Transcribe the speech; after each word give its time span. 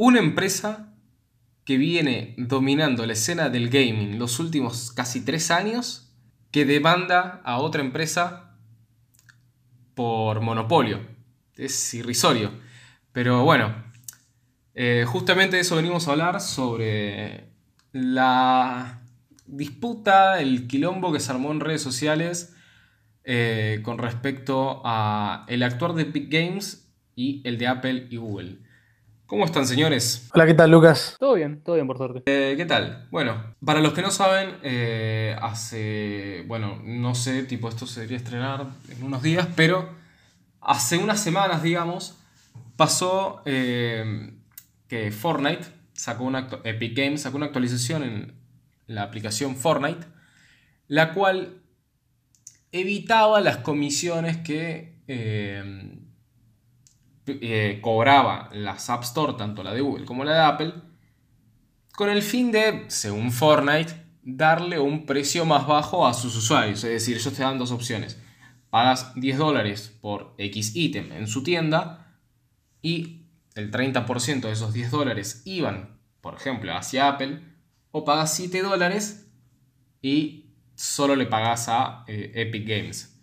Una 0.00 0.20
empresa 0.20 0.94
que 1.64 1.76
viene 1.76 2.36
dominando 2.38 3.04
la 3.04 3.14
escena 3.14 3.48
del 3.48 3.68
gaming 3.68 4.16
los 4.16 4.38
últimos 4.38 4.92
casi 4.92 5.24
tres 5.24 5.50
años, 5.50 6.14
que 6.52 6.64
demanda 6.64 7.42
a 7.44 7.58
otra 7.58 7.82
empresa 7.82 8.56
por 9.96 10.40
monopolio. 10.40 11.00
Es 11.56 11.92
irrisorio. 11.94 12.52
Pero 13.10 13.42
bueno, 13.42 13.74
eh, 14.72 15.04
justamente 15.04 15.56
de 15.56 15.62
eso 15.62 15.74
venimos 15.74 16.06
a 16.06 16.12
hablar 16.12 16.40
sobre 16.40 17.50
la 17.90 19.02
disputa, 19.46 20.40
el 20.40 20.68
quilombo 20.68 21.12
que 21.12 21.18
se 21.18 21.32
armó 21.32 21.50
en 21.50 21.58
redes 21.58 21.82
sociales 21.82 22.54
eh, 23.24 23.80
con 23.82 23.98
respecto 23.98 24.80
a 24.84 25.44
el 25.48 25.64
actuar 25.64 25.94
de 25.94 26.02
Epic 26.02 26.32
Games 26.32 26.88
y 27.16 27.42
el 27.44 27.58
de 27.58 27.66
Apple 27.66 28.06
y 28.10 28.16
Google. 28.16 28.67
¿Cómo 29.28 29.44
están, 29.44 29.66
señores? 29.66 30.26
Hola, 30.32 30.46
¿qué 30.46 30.54
tal, 30.54 30.70
Lucas? 30.70 31.14
Todo 31.20 31.34
bien, 31.34 31.60
todo 31.62 31.74
bien, 31.74 31.86
por 31.86 31.98
suerte. 31.98 32.22
Eh, 32.24 32.54
¿Qué 32.56 32.64
tal? 32.64 33.08
Bueno, 33.10 33.54
para 33.62 33.80
los 33.80 33.92
que 33.92 34.00
no 34.00 34.10
saben, 34.10 34.56
eh, 34.62 35.36
hace, 35.42 36.46
bueno, 36.46 36.80
no 36.82 37.14
sé, 37.14 37.42
tipo 37.42 37.68
esto 37.68 37.86
se 37.86 38.00
debería 38.00 38.16
estrenar 38.16 38.68
en 38.88 39.02
unos 39.02 39.22
días, 39.22 39.46
pero 39.54 39.90
hace 40.62 40.96
unas 40.96 41.22
semanas, 41.22 41.62
digamos, 41.62 42.16
pasó 42.76 43.42
que 43.44 45.12
Fortnite 45.12 45.66
sacó 45.92 46.24
una, 46.24 46.48
Epic 46.64 46.96
Games 46.96 47.20
sacó 47.20 47.36
una 47.36 47.46
actualización 47.46 48.04
en 48.04 48.32
la 48.86 49.02
aplicación 49.02 49.56
Fortnite, 49.56 50.06
la 50.86 51.12
cual 51.12 51.60
evitaba 52.72 53.42
las 53.42 53.58
comisiones 53.58 54.38
que 54.38 54.96
eh, 57.28 57.78
cobraba 57.82 58.48
las 58.52 58.90
App 58.90 59.02
Store, 59.04 59.34
tanto 59.34 59.62
la 59.62 59.72
de 59.72 59.80
Google 59.80 60.04
como 60.04 60.24
la 60.24 60.34
de 60.34 60.40
Apple, 60.40 60.74
con 61.92 62.10
el 62.10 62.22
fin 62.22 62.52
de, 62.52 62.84
según 62.88 63.32
Fortnite, 63.32 63.92
darle 64.22 64.78
un 64.78 65.06
precio 65.06 65.44
más 65.44 65.66
bajo 65.66 66.06
a 66.06 66.14
sus 66.14 66.36
usuarios. 66.36 66.84
Es 66.84 66.90
decir, 66.90 67.16
ellos 67.16 67.32
te 67.32 67.42
dan 67.42 67.58
dos 67.58 67.72
opciones. 67.72 68.20
Pagas 68.70 69.14
10 69.14 69.38
dólares 69.38 69.96
por 70.00 70.34
X 70.38 70.76
ítem 70.76 71.10
en 71.12 71.26
su 71.26 71.42
tienda 71.42 72.16
y 72.82 73.26
el 73.54 73.70
30% 73.70 74.42
de 74.42 74.52
esos 74.52 74.72
10 74.72 74.90
dólares 74.90 75.42
iban, 75.44 75.98
por 76.20 76.34
ejemplo, 76.34 76.72
hacia 76.76 77.08
Apple, 77.08 77.42
o 77.90 78.04
pagas 78.04 78.34
7 78.34 78.62
dólares 78.62 79.28
y 80.02 80.52
solo 80.74 81.16
le 81.16 81.26
pagas 81.26 81.68
a 81.68 82.04
eh, 82.06 82.32
Epic 82.34 82.68
Games. 82.68 83.18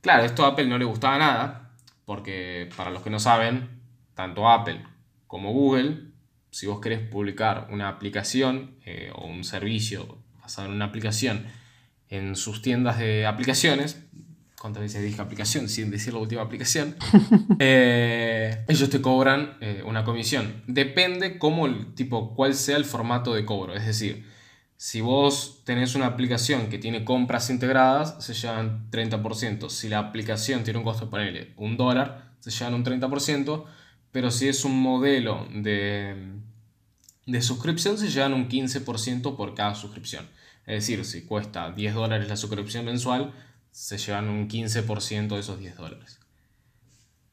Claro, 0.00 0.24
esto 0.24 0.44
a 0.44 0.48
Apple 0.48 0.66
no 0.66 0.78
le 0.78 0.84
gustaba 0.84 1.18
nada, 1.18 1.67
porque 2.08 2.70
para 2.74 2.88
los 2.88 3.02
que 3.02 3.10
no 3.10 3.20
saben, 3.20 3.68
tanto 4.14 4.48
Apple 4.48 4.82
como 5.26 5.52
Google, 5.52 6.04
si 6.50 6.66
vos 6.66 6.80
querés 6.80 7.06
publicar 7.06 7.68
una 7.70 7.90
aplicación 7.90 8.78
eh, 8.86 9.12
o 9.14 9.26
un 9.26 9.44
servicio 9.44 10.16
basado 10.40 10.68
en 10.68 10.74
una 10.74 10.86
aplicación 10.86 11.44
en 12.08 12.34
sus 12.34 12.62
tiendas 12.62 12.98
de 12.98 13.26
aplicaciones, 13.26 14.02
¿cuántas 14.58 14.84
veces 14.84 15.02
dije 15.02 15.20
aplicación? 15.20 15.68
Sin 15.68 15.90
decir 15.90 16.14
la 16.14 16.20
última 16.20 16.40
aplicación, 16.40 16.96
eh, 17.58 18.64
ellos 18.68 18.88
te 18.88 19.02
cobran 19.02 19.58
una 19.84 20.02
comisión. 20.04 20.62
Depende 20.66 21.36
cómo 21.36 21.66
el 21.66 21.92
tipo, 21.92 22.34
cuál 22.34 22.54
sea 22.54 22.78
el 22.78 22.86
formato 22.86 23.34
de 23.34 23.44
cobro. 23.44 23.74
Es 23.74 23.84
decir, 23.84 24.24
si 24.78 25.00
vos 25.00 25.62
tenés 25.64 25.96
una 25.96 26.06
aplicación 26.06 26.68
que 26.68 26.78
tiene 26.78 27.04
compras 27.04 27.50
integradas, 27.50 28.24
se 28.24 28.32
llevan 28.32 28.88
30%. 28.92 29.70
Si 29.70 29.88
la 29.88 29.98
aplicación 29.98 30.62
tiene 30.62 30.78
un 30.78 30.84
costo, 30.84 31.10
ponele 31.10 31.52
un 31.56 31.76
dólar, 31.76 32.36
se 32.38 32.52
llevan 32.52 32.74
un 32.74 32.84
30%. 32.84 33.64
Pero 34.12 34.30
si 34.30 34.46
es 34.46 34.64
un 34.64 34.80
modelo 34.80 35.48
de, 35.52 36.30
de 37.26 37.42
suscripción, 37.42 37.98
se 37.98 38.08
llevan 38.08 38.34
un 38.34 38.48
15% 38.48 39.36
por 39.36 39.56
cada 39.56 39.74
suscripción. 39.74 40.28
Es 40.64 40.86
decir, 40.86 41.04
si 41.04 41.22
cuesta 41.22 41.72
10 41.72 41.94
dólares 41.94 42.28
la 42.28 42.36
suscripción 42.36 42.84
mensual, 42.84 43.32
se 43.72 43.98
llevan 43.98 44.28
un 44.28 44.48
15% 44.48 45.26
de 45.26 45.40
esos 45.40 45.58
10 45.58 45.76
dólares. 45.76 46.20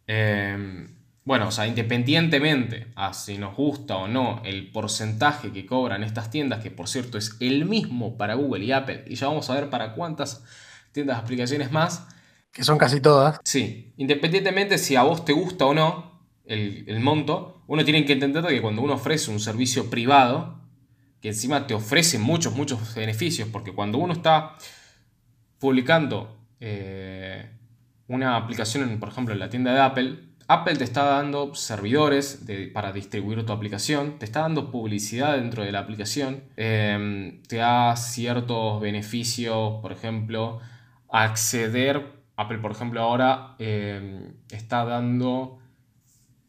Eh, 0.08 0.88
bueno, 1.26 1.48
o 1.48 1.52
sea, 1.52 1.66
independientemente 1.66 2.88
a 2.96 3.12
si 3.14 3.40
nos 3.40 3.56
gusta 3.56 3.98
o 3.98 4.08
no 4.08 4.44
el 4.46 4.72
porcentaje 4.72 5.52
que 5.52 5.66
cobran 5.66 6.04
estas 6.04 6.30
tiendas, 6.30 6.62
que 6.62 6.70
por 6.70 6.88
cierto 6.88 7.18
es 7.18 7.36
el 7.40 7.66
mismo 7.66 8.16
para 8.16 8.36
Google 8.36 8.64
y 8.64 8.72
Apple, 8.72 9.06
y 9.08 9.16
ya 9.16 9.28
vamos 9.28 9.50
a 9.50 9.56
ver 9.56 9.72
para 9.72 9.96
cuántas 9.96 10.44
tiendas 10.92 11.18
de 11.18 11.24
aplicaciones 11.24 11.72
más. 11.72 12.08
Que 12.52 12.64
son 12.64 12.78
casi 12.78 13.02
todas. 13.02 13.40
Sí, 13.44 13.92
independientemente 13.98 14.78
si 14.78 14.96
a 14.96 15.02
vos 15.02 15.26
te 15.26 15.34
gusta 15.34 15.66
o 15.66 15.74
no 15.74 16.22
el, 16.46 17.00
monto, 17.00 17.64
uno 17.66 17.84
tiene 17.84 18.06
que 18.06 18.14
entender 18.14 18.46
que 18.46 18.62
cuando 18.62 18.84
uno 18.84 18.94
ofrece 18.94 19.32
un 19.32 19.40
servicio 19.40 19.90
privado, 19.90 20.62
que 21.22 21.30
encima 21.30 21.66
te 21.66 21.74
ofrece 21.74 22.20
muchos, 22.20 22.56
muchos 22.56 22.94
beneficios, 22.94 23.50
porque 23.52 23.74
cuando 23.74 23.98
uno 23.98 24.14
está 24.14 24.58
publicando 25.58 26.38
eh, 26.60 27.50
una 28.08 28.38
aplicación, 28.38 29.00
por 29.00 29.10
ejemplo, 29.10 29.34
en 29.34 29.40
la 29.40 29.50
tienda 29.50 29.74
de 29.74 29.80
Apple, 29.80 30.35
Apple 30.48 30.76
te 30.76 30.84
está 30.84 31.04
dando 31.04 31.56
servidores 31.56 32.46
para 32.74 32.92
distribuir 32.92 33.44
tu 33.46 33.52
aplicación, 33.52 34.20
te 34.20 34.26
está 34.26 34.42
dando 34.42 34.70
publicidad 34.70 35.38
dentro 35.38 35.64
de 35.64 35.72
la 35.72 35.80
aplicación, 35.80 36.44
em, 36.56 37.42
te 37.44 37.58
da 37.58 37.96
ciertos 37.96 38.80
beneficios, 38.80 39.82
por 39.82 39.92
ejemplo, 39.92 40.60
acceder, 41.10 42.14
Apple 42.36 42.60
por 42.60 42.72
ejemplo 42.72 43.02
ahora 43.02 43.56
em, 43.60 44.34
está 44.50 44.86
dando 44.86 45.60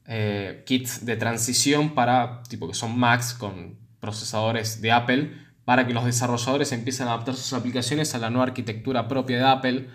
eh, 0.06 0.62
kits 0.66 1.06
de 1.06 1.16
transición 1.16 1.94
para, 1.94 2.42
tipo 2.44 2.68
que 2.68 2.74
son 2.74 2.98
Macs 2.98 3.34
con 3.34 3.78
procesadores 4.00 4.82
de 4.82 4.92
Apple, 4.92 5.32
para 5.64 5.86
que 5.86 5.94
los 5.94 6.04
desarrolladores 6.04 6.70
empiecen 6.72 7.08
a 7.08 7.14
adaptar 7.14 7.34
sus 7.34 7.52
aplicaciones 7.54 8.14
a 8.14 8.18
la 8.18 8.30
nueva 8.30 8.44
arquitectura 8.44 9.08
propia 9.08 9.38
de 9.38 9.44
Apple. 9.44 9.88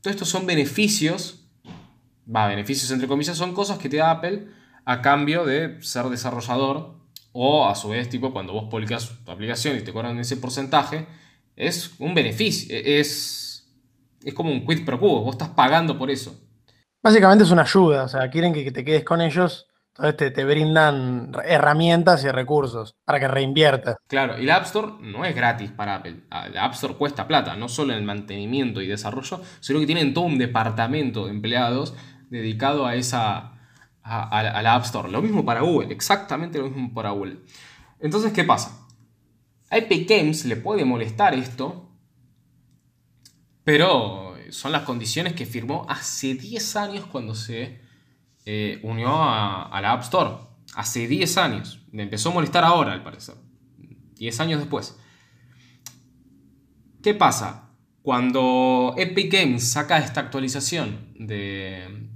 Todos 0.00 0.14
estos 0.14 0.28
son 0.28 0.46
beneficios 0.46 1.43
va, 2.26 2.48
beneficios 2.48 2.90
entre 2.90 3.08
comillas, 3.08 3.36
son 3.36 3.54
cosas 3.54 3.78
que 3.78 3.88
te 3.88 3.98
da 3.98 4.10
Apple 4.10 4.46
a 4.84 5.00
cambio 5.00 5.44
de 5.44 5.82
ser 5.82 6.06
desarrollador 6.06 6.94
o 7.32 7.66
a 7.68 7.74
su 7.74 7.88
vez, 7.88 8.08
tipo, 8.08 8.32
cuando 8.32 8.52
vos 8.52 8.68
publicas 8.70 9.10
tu 9.24 9.30
aplicación 9.30 9.76
y 9.76 9.80
te 9.80 9.92
cobran 9.92 10.18
ese 10.18 10.36
porcentaje, 10.36 11.06
es 11.56 11.94
un 11.98 12.14
beneficio, 12.14 12.74
e-, 12.74 13.00
es, 13.00 13.66
es 14.22 14.34
como 14.34 14.52
un 14.52 14.64
quid 14.66 14.84
pro 14.84 15.00
quo, 15.00 15.22
vos 15.22 15.34
estás 15.34 15.50
pagando 15.50 15.98
por 15.98 16.10
eso. 16.10 16.38
Básicamente 17.02 17.44
es 17.44 17.50
una 17.50 17.62
ayuda, 17.62 18.04
o 18.04 18.08
sea, 18.08 18.30
quieren 18.30 18.52
que 18.52 18.70
te 18.70 18.84
quedes 18.84 19.04
con 19.04 19.20
ellos, 19.20 19.66
entonces 19.96 20.32
te, 20.32 20.44
brindan 20.44 21.30
herramientas 21.44 22.24
y 22.24 22.28
recursos 22.28 22.94
para 23.04 23.20
que 23.20 23.28
reinviertas. 23.28 23.96
Claro, 24.08 24.38
y 24.40 24.44
la 24.44 24.56
App 24.56 24.64
Store 24.64 24.92
no 25.00 25.24
es 25.24 25.36
gratis 25.36 25.70
para 25.70 25.96
Apple. 25.96 26.24
Ah, 26.30 26.48
la 26.48 26.64
App 26.64 26.74
Store 26.74 26.94
cuesta 26.94 27.28
plata, 27.28 27.54
no 27.56 27.68
solo 27.68 27.92
en 27.92 28.00
el 28.00 28.04
mantenimiento 28.04 28.80
y 28.80 28.88
desarrollo, 28.88 29.40
sino 29.60 29.78
que 29.78 29.86
tienen 29.86 30.12
todo 30.12 30.24
un 30.24 30.38
departamento 30.38 31.26
de 31.26 31.30
empleados 31.30 31.94
dedicado 32.30 32.86
a 32.86 32.94
esa 32.94 33.54
a, 34.04 34.62
la 34.62 34.74
App 34.74 34.84
Store. 34.84 35.10
Lo 35.10 35.22
mismo 35.22 35.44
para 35.44 35.62
Google, 35.62 35.92
exactamente 35.92 36.58
lo 36.58 36.68
mismo 36.68 36.92
para 36.92 37.10
Google. 37.10 37.38
Entonces, 38.00 38.32
¿qué 38.32 38.44
pasa? 38.44 38.86
A 39.70 39.78
Epic 39.78 40.08
Games 40.08 40.44
le 40.44 40.56
puede 40.56 40.84
molestar 40.84 41.34
esto, 41.34 41.90
pero 43.64 44.36
son 44.50 44.72
las 44.72 44.82
condiciones 44.82 45.32
que 45.32 45.46
firmó 45.46 45.86
hace 45.88 46.34
10 46.34 46.76
años 46.76 47.06
cuando 47.06 47.34
se 47.34 47.80
eh, 48.44 48.78
unió 48.82 49.08
a, 49.08 49.64
a, 49.64 49.80
la 49.80 49.92
App 49.92 50.02
Store. 50.02 50.30
Hace 50.74 51.08
10 51.08 51.38
años. 51.38 51.80
Le 51.92 52.02
empezó 52.02 52.30
a 52.30 52.34
molestar 52.34 52.64
ahora, 52.64 52.92
al 52.92 53.02
parecer. 53.02 53.36
10 54.16 54.40
años 54.40 54.60
después. 54.60 54.98
¿Qué 57.02 57.14
pasa? 57.14 57.70
Cuando 58.02 58.94
Epic 58.98 59.32
Games 59.32 59.66
saca 59.66 59.98
esta 59.98 60.20
actualización 60.20 61.12
de, 61.18 62.13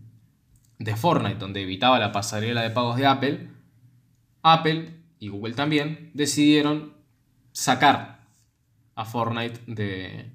de 0.78 0.96
Fortnite, 0.96 1.38
donde 1.38 1.62
evitaba 1.62 1.98
la 1.98 2.12
pasarela 2.12 2.62
de 2.62 2.70
pagos 2.70 2.96
de 2.96 3.06
Apple, 3.06 3.50
Apple 4.42 5.02
y 5.18 5.28
Google 5.28 5.54
también 5.54 6.10
decidieron 6.14 6.94
sacar 7.52 8.26
a 8.94 9.04
Fortnite 9.04 9.60
de, 9.66 10.30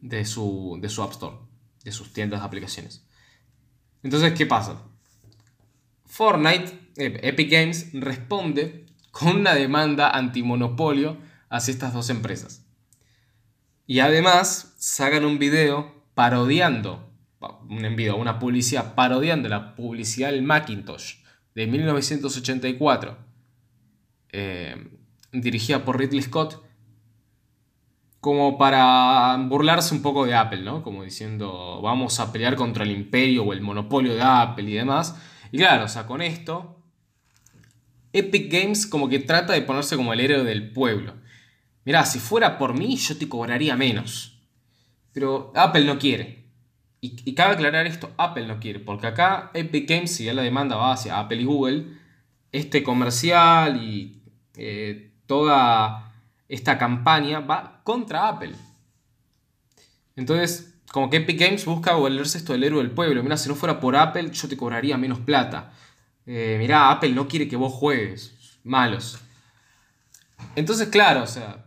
de, 0.00 0.24
su, 0.24 0.78
de 0.80 0.88
su 0.88 1.02
App 1.02 1.12
Store, 1.12 1.36
de 1.84 1.92
sus 1.92 2.12
tiendas 2.12 2.40
de 2.40 2.46
aplicaciones. 2.46 3.06
Entonces, 4.02 4.32
¿qué 4.32 4.46
pasa? 4.46 4.82
Fortnite, 6.06 6.90
eh, 6.96 7.20
Epic 7.22 7.50
Games, 7.50 7.90
responde 7.92 8.86
con 9.10 9.36
una 9.36 9.54
demanda 9.54 10.10
antimonopolio 10.10 11.18
hacia 11.48 11.72
estas 11.72 11.92
dos 11.92 12.10
empresas. 12.10 12.64
Y 13.86 14.00
además 14.00 14.74
sacan 14.78 15.24
un 15.24 15.38
video 15.38 16.02
parodiando 16.14 17.11
un 17.68 17.84
envío, 17.84 18.16
una 18.16 18.38
publicidad 18.38 18.94
parodiando 18.94 19.48
la 19.48 19.74
publicidad 19.74 20.30
del 20.30 20.42
Macintosh 20.42 21.16
de 21.54 21.66
1984, 21.66 23.18
eh, 24.32 24.76
dirigida 25.32 25.84
por 25.84 25.98
Ridley 25.98 26.22
Scott, 26.22 26.62
como 28.20 28.56
para 28.56 29.36
burlarse 29.48 29.94
un 29.94 30.02
poco 30.02 30.24
de 30.24 30.34
Apple, 30.34 30.62
¿no? 30.62 30.82
Como 30.82 31.02
diciendo, 31.02 31.80
vamos 31.82 32.20
a 32.20 32.32
pelear 32.32 32.54
contra 32.54 32.84
el 32.84 32.92
imperio 32.92 33.44
o 33.44 33.52
el 33.52 33.60
monopolio 33.60 34.14
de 34.14 34.22
Apple 34.22 34.70
y 34.70 34.74
demás. 34.74 35.16
Y 35.50 35.58
claro, 35.58 35.86
o 35.86 35.88
sea, 35.88 36.06
con 36.06 36.22
esto, 36.22 36.80
Epic 38.12 38.52
Games 38.52 38.86
como 38.86 39.08
que 39.08 39.18
trata 39.18 39.52
de 39.54 39.62
ponerse 39.62 39.96
como 39.96 40.12
el 40.12 40.20
héroe 40.20 40.44
del 40.44 40.72
pueblo. 40.72 41.14
Mirá, 41.84 42.04
si 42.06 42.20
fuera 42.20 42.58
por 42.58 42.78
mí 42.78 42.96
yo 42.96 43.18
te 43.18 43.28
cobraría 43.28 43.76
menos. 43.76 44.40
Pero 45.12 45.52
Apple 45.54 45.84
no 45.84 45.98
quiere. 45.98 46.41
Y, 47.04 47.34
cabe 47.34 47.54
aclarar 47.54 47.84
esto, 47.88 48.12
Apple 48.16 48.46
no 48.46 48.60
quiere, 48.60 48.78
porque 48.78 49.08
acá 49.08 49.50
Epic 49.54 49.88
Games, 49.88 50.14
si 50.14 50.24
ya 50.24 50.34
la 50.34 50.42
demanda 50.42 50.76
va 50.76 50.92
hacia 50.92 51.18
Apple 51.18 51.42
y 51.42 51.44
Google, 51.44 51.86
este 52.52 52.84
comercial 52.84 53.82
y 53.82 54.22
eh, 54.54 55.12
toda 55.26 56.12
esta 56.48 56.78
campaña 56.78 57.40
va 57.40 57.80
contra 57.82 58.28
Apple. 58.28 58.54
Entonces, 60.14 60.80
como 60.92 61.10
que 61.10 61.16
Epic 61.16 61.40
Games 61.40 61.64
busca 61.64 61.94
volverse 61.94 62.38
esto 62.38 62.52
del 62.52 62.62
héroe 62.62 62.84
del 62.84 62.92
pueblo. 62.92 63.20
Mira, 63.24 63.36
si 63.36 63.48
no 63.48 63.56
fuera 63.56 63.80
por 63.80 63.96
Apple, 63.96 64.30
yo 64.30 64.46
te 64.46 64.56
cobraría 64.56 64.96
menos 64.96 65.18
plata. 65.18 65.72
Eh, 66.24 66.56
mirá, 66.60 66.88
Apple 66.88 67.10
no 67.10 67.26
quiere 67.26 67.48
que 67.48 67.56
vos 67.56 67.72
juegues. 67.72 68.60
Malos. 68.62 69.18
Entonces, 70.54 70.86
claro, 70.86 71.24
o 71.24 71.26
sea. 71.26 71.64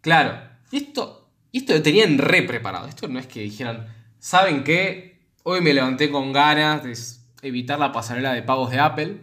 Claro. 0.00 0.48
esto, 0.72 1.30
esto 1.52 1.74
lo 1.74 1.82
tenían 1.82 2.16
re 2.16 2.42
preparado. 2.42 2.86
Esto 2.86 3.06
no 3.06 3.18
es 3.18 3.26
que 3.26 3.40
dijeran, 3.40 3.86
¿saben 4.24 4.64
qué? 4.64 5.20
Hoy 5.42 5.60
me 5.60 5.74
levanté 5.74 6.10
con 6.10 6.32
ganas 6.32 6.82
de 6.82 6.96
evitar 7.46 7.78
la 7.78 7.92
pasarela 7.92 8.32
de 8.32 8.42
pagos 8.42 8.70
de 8.70 8.80
Apple. 8.80 9.18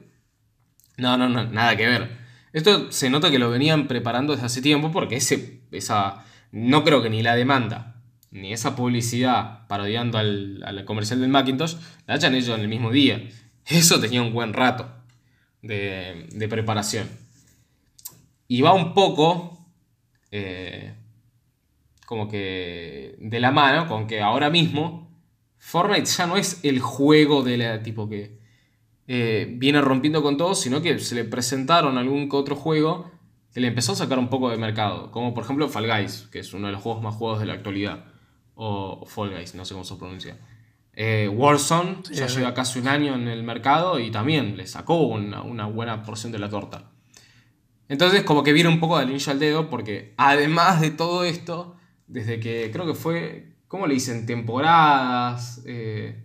No, 0.98 1.18
no, 1.18 1.28
no, 1.28 1.44
nada 1.46 1.76
que 1.76 1.88
ver. 1.88 2.18
Esto 2.54 2.92
se 2.92 3.10
nota 3.10 3.32
que 3.32 3.40
lo 3.40 3.50
venían 3.50 3.88
preparando 3.88 4.34
desde 4.34 4.46
hace 4.46 4.62
tiempo 4.62 4.92
porque 4.92 5.16
ese, 5.16 5.62
esa, 5.72 6.24
no 6.52 6.84
creo 6.84 7.02
que 7.02 7.10
ni 7.10 7.24
la 7.24 7.36
demanda 7.36 7.96
ni 8.30 8.54
esa 8.54 8.76
publicidad 8.76 9.66
parodiando 9.68 10.20
al, 10.20 10.84
comercial 10.86 11.20
del 11.20 11.30
Macintosh 11.30 11.78
la 12.06 12.14
hayan 12.14 12.36
hecho 12.36 12.54
en 12.54 12.62
el 12.62 12.68
mismo 12.68 12.92
día. 12.92 13.28
Eso 13.66 14.00
tenía 14.00 14.22
un 14.22 14.34
buen 14.34 14.54
rato 14.54 14.88
de, 15.64 16.48
preparación. 16.48 17.10
Y 18.48 18.62
va 18.62 18.74
un 18.74 18.94
poco 18.94 19.66
eh, 20.30 20.94
como 22.12 22.28
que 22.28 23.16
de 23.20 23.40
la 23.40 23.52
mano 23.52 23.88
con 23.88 24.06
que 24.06 24.20
ahora 24.20 24.50
mismo 24.50 25.10
Fortnite 25.60 26.04
ya 26.04 26.28
no 26.28 26.36
es 26.36 26.60
el 26.62 26.82
juego 26.82 27.42
de 27.42 27.58
la 27.58 27.84
tipo 27.84 28.10
que 28.10 28.38
eh, 29.08 29.48
viene 29.58 29.80
rompiendo 29.80 30.22
con 30.22 30.36
todo, 30.36 30.54
sino 30.54 30.82
que 30.82 31.00
se 31.00 31.16
le 31.16 31.24
presentaron 31.24 31.98
algún 31.98 32.28
que 32.28 32.36
otro 32.36 32.58
juego 32.58 33.10
que 33.54 33.62
le 33.62 33.68
empezó 33.68 33.94
a 33.94 33.96
sacar 33.96 34.20
un 34.20 34.28
poco 34.28 34.50
de 34.50 34.58
mercado, 34.58 35.10
como 35.12 35.34
por 35.34 35.46
ejemplo 35.46 35.70
Fall 35.70 35.88
Guys, 35.88 36.28
que 36.30 36.40
es 36.40 36.54
uno 36.54 36.68
de 36.68 36.74
los 36.74 36.82
juegos 36.82 37.02
más 37.02 37.16
jugados 37.16 37.40
de 37.40 37.46
la 37.46 37.54
actualidad 37.54 38.04
o 38.56 39.06
Fall 39.06 39.30
Guys, 39.30 39.56
no 39.56 39.64
sé 39.64 39.74
cómo 39.74 39.86
se 39.86 39.96
pronuncia. 39.96 40.38
Eh, 40.92 41.30
Warzone 41.34 42.04
ya 42.12 42.28
lleva 42.28 42.54
casi 42.54 42.80
un 42.80 42.90
año 42.90 43.16
en 43.16 43.30
el 43.30 43.44
mercado 43.44 44.02
y 44.02 44.12
también 44.12 44.58
le 44.58 44.68
sacó 44.68 44.98
una, 44.98 45.66
buena 45.68 46.04
porción 46.04 46.34
de 46.34 46.40
la 46.40 46.50
torta. 46.50 46.92
Entonces, 47.88 48.24
como 48.24 48.44
que 48.44 48.52
viene 48.52 48.68
un 48.68 48.82
poco 48.82 48.98
de 48.98 49.04
anillo 49.04 49.32
al 49.32 49.40
dedo, 49.40 49.70
porque 49.70 50.14
además 50.18 50.82
de 50.82 50.92
todo 50.92 51.24
esto, 51.24 51.78
desde 52.12 52.40
que 52.40 52.70
creo 52.72 52.86
que 52.86 52.94
fue, 52.94 53.54
¿cómo 53.68 53.88
le 53.88 53.94
dicen? 53.94 54.26
Temporadas, 54.26 55.62
eh, 55.66 56.24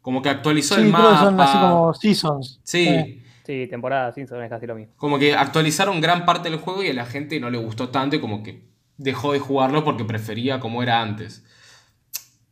como 0.00 0.20
que 0.20 0.28
actualizó 0.28 0.76
el 0.76 0.88
mapa. 0.88 1.20
son 1.20 1.40
así 1.40 1.58
como 1.58 1.94
seasons. 1.94 2.60
Sí. 2.62 3.18
Sí, 3.44 3.66
temporadas, 3.68 4.14
seasons 4.14 4.44
es 4.44 4.50
casi 4.50 4.66
lo 4.66 4.74
mismo. 4.74 4.92
Como 4.96 5.18
que 5.18 5.34
actualizaron 5.34 6.00
gran 6.00 6.24
parte 6.26 6.50
del 6.50 6.58
juego 6.58 6.82
y 6.82 6.88
a 6.88 6.94
la 6.94 7.06
gente 7.06 7.40
no 7.40 7.50
le 7.50 7.58
gustó 7.58 7.88
tanto 7.88 8.16
y 8.16 8.20
como 8.20 8.42
que 8.42 8.68
dejó 8.98 9.32
de 9.32 9.40
jugarlo 9.40 9.82
porque 9.82 10.04
prefería 10.04 10.60
como 10.60 10.82
era 10.82 11.00
antes. 11.00 11.44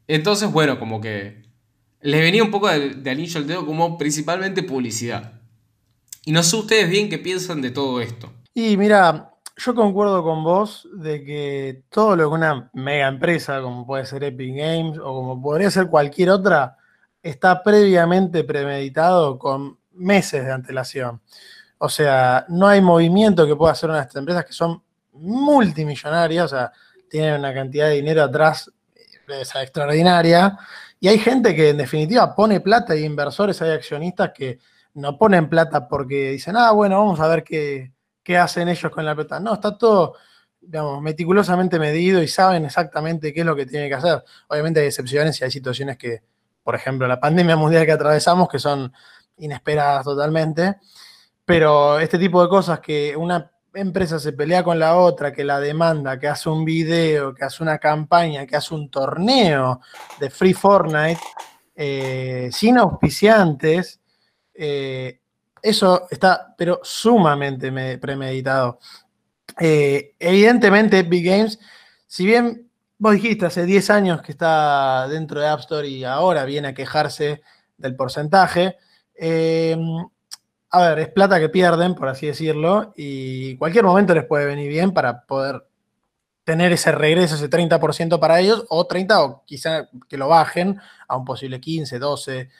Entonces, 0.08 0.50
bueno, 0.50 0.78
como 0.80 1.00
que 1.00 1.42
le 2.00 2.20
venía 2.20 2.42
un 2.42 2.50
poco 2.50 2.68
de, 2.68 3.10
anillo 3.10 3.38
al 3.38 3.46
dedo 3.46 3.66
como 3.66 3.98
principalmente 3.98 4.62
publicidad. 4.62 5.40
Y 6.24 6.32
no 6.32 6.42
sé 6.42 6.56
ustedes 6.56 6.90
bien 6.90 7.08
qué 7.08 7.18
piensan 7.18 7.62
de 7.62 7.70
todo 7.70 8.00
esto. 8.00 8.32
Y 8.54 8.76
mira, 8.76 9.30
yo 9.60 9.74
concuerdo 9.74 10.22
con 10.22 10.42
vos 10.42 10.88
de 10.94 11.22
que 11.22 11.82
todo 11.90 12.16
lo 12.16 12.30
que 12.30 12.34
una 12.34 12.70
mega 12.72 13.08
empresa, 13.08 13.60
como 13.60 13.86
puede 13.86 14.06
ser 14.06 14.24
Epic 14.24 14.56
Games 14.56 14.98
o 14.98 15.04
como 15.04 15.42
podría 15.42 15.70
ser 15.70 15.88
cualquier 15.88 16.30
otra, 16.30 16.78
está 17.22 17.62
previamente 17.62 18.42
premeditado 18.44 19.38
con 19.38 19.78
meses 19.92 20.46
de 20.46 20.52
antelación. 20.52 21.20
O 21.76 21.90
sea, 21.90 22.46
no 22.48 22.68
hay 22.68 22.80
movimiento 22.80 23.46
que 23.46 23.54
pueda 23.54 23.72
hacer 23.72 23.90
una 23.90 23.98
de 23.98 24.04
estas 24.04 24.20
empresas 24.20 24.46
que 24.46 24.54
son 24.54 24.82
multimillonarias, 25.12 26.46
o 26.46 26.48
sea, 26.48 26.72
tienen 27.10 27.40
una 27.40 27.52
cantidad 27.52 27.88
de 27.88 27.96
dinero 27.96 28.22
atrás 28.22 28.70
eh, 28.94 29.42
extraordinaria. 29.62 30.58
Y 30.98 31.08
hay 31.08 31.18
gente 31.18 31.54
que 31.54 31.70
en 31.70 31.76
definitiva 31.76 32.34
pone 32.34 32.60
plata, 32.60 32.94
hay 32.94 33.04
inversores, 33.04 33.60
hay 33.60 33.72
accionistas 33.72 34.32
que 34.34 34.58
no 34.94 35.18
ponen 35.18 35.50
plata 35.50 35.86
porque 35.86 36.30
dicen, 36.30 36.56
ah, 36.56 36.70
bueno, 36.72 36.98
vamos 36.98 37.20
a 37.20 37.28
ver 37.28 37.44
qué, 37.44 37.92
qué 38.22 38.38
hacen 38.38 38.68
ellos 38.68 38.90
con 38.90 39.04
la 39.04 39.14
plata. 39.14 39.40
No, 39.40 39.54
está 39.54 39.76
todo, 39.76 40.14
digamos, 40.60 41.00
meticulosamente 41.02 41.78
medido 41.78 42.22
y 42.22 42.28
saben 42.28 42.64
exactamente 42.64 43.32
qué 43.32 43.40
es 43.40 43.46
lo 43.46 43.56
que 43.56 43.66
tienen 43.66 43.88
que 43.88 43.94
hacer. 43.94 44.22
Obviamente 44.48 44.80
hay 44.80 44.86
excepciones 44.86 45.40
y 45.40 45.44
hay 45.44 45.50
situaciones 45.50 45.96
que, 45.96 46.22
por 46.62 46.74
ejemplo, 46.74 47.06
la 47.06 47.20
pandemia 47.20 47.56
mundial 47.56 47.86
que 47.86 47.92
atravesamos, 47.92 48.48
que 48.48 48.58
son 48.58 48.92
inesperadas 49.38 50.04
totalmente. 50.04 50.76
Pero 51.44 51.98
este 51.98 52.18
tipo 52.18 52.42
de 52.42 52.48
cosas 52.48 52.80
que 52.80 53.16
una 53.16 53.50
empresa 53.74 54.18
se 54.18 54.32
pelea 54.32 54.62
con 54.62 54.78
la 54.78 54.96
otra, 54.96 55.32
que 55.32 55.44
la 55.44 55.60
demanda, 55.60 56.18
que 56.18 56.28
hace 56.28 56.48
un 56.48 56.64
video, 56.64 57.34
que 57.34 57.44
hace 57.44 57.62
una 57.62 57.78
campaña, 57.78 58.46
que 58.46 58.56
hace 58.56 58.74
un 58.74 58.90
torneo 58.90 59.80
de 60.18 60.30
Free 60.30 60.54
Fortnite, 60.54 61.20
eh, 61.74 62.50
sin 62.52 62.78
auspiciantes, 62.78 64.00
eh, 64.54 65.20
eso 65.62 66.06
está, 66.10 66.54
pero 66.56 66.80
sumamente 66.82 67.98
premeditado. 67.98 68.78
Eh, 69.58 70.14
evidentemente, 70.18 71.00
Epic 71.00 71.24
Games, 71.24 71.58
si 72.06 72.26
bien 72.26 72.70
vos 72.98 73.14
dijiste 73.14 73.46
hace 73.46 73.66
10 73.66 73.90
años 73.90 74.22
que 74.22 74.32
está 74.32 75.08
dentro 75.08 75.40
de 75.40 75.48
App 75.48 75.60
Store 75.60 75.88
y 75.88 76.04
ahora 76.04 76.44
viene 76.44 76.68
a 76.68 76.74
quejarse 76.74 77.42
del 77.76 77.96
porcentaje, 77.96 78.76
a 80.72 80.88
ver, 80.88 80.98
es 81.00 81.08
plata 81.08 81.40
que 81.40 81.48
pierden, 81.48 81.94
por 81.94 82.08
así 82.08 82.26
decirlo, 82.26 82.92
y 82.96 83.56
cualquier 83.56 83.84
momento 83.84 84.14
les 84.14 84.24
puede 84.24 84.46
venir 84.46 84.68
bien 84.68 84.92
para 84.92 85.22
poder 85.22 85.66
tener 86.44 86.72
ese 86.72 86.92
regreso, 86.92 87.34
ese 87.34 87.50
30% 87.50 88.18
para 88.20 88.40
ellos, 88.40 88.64
o 88.68 88.86
30, 88.86 89.22
o 89.22 89.44
quizá 89.44 89.88
que 90.08 90.16
lo 90.16 90.28
bajen 90.28 90.80
a 91.08 91.16
un 91.16 91.24
posible 91.24 91.60
15, 91.60 91.98
12. 91.98 92.50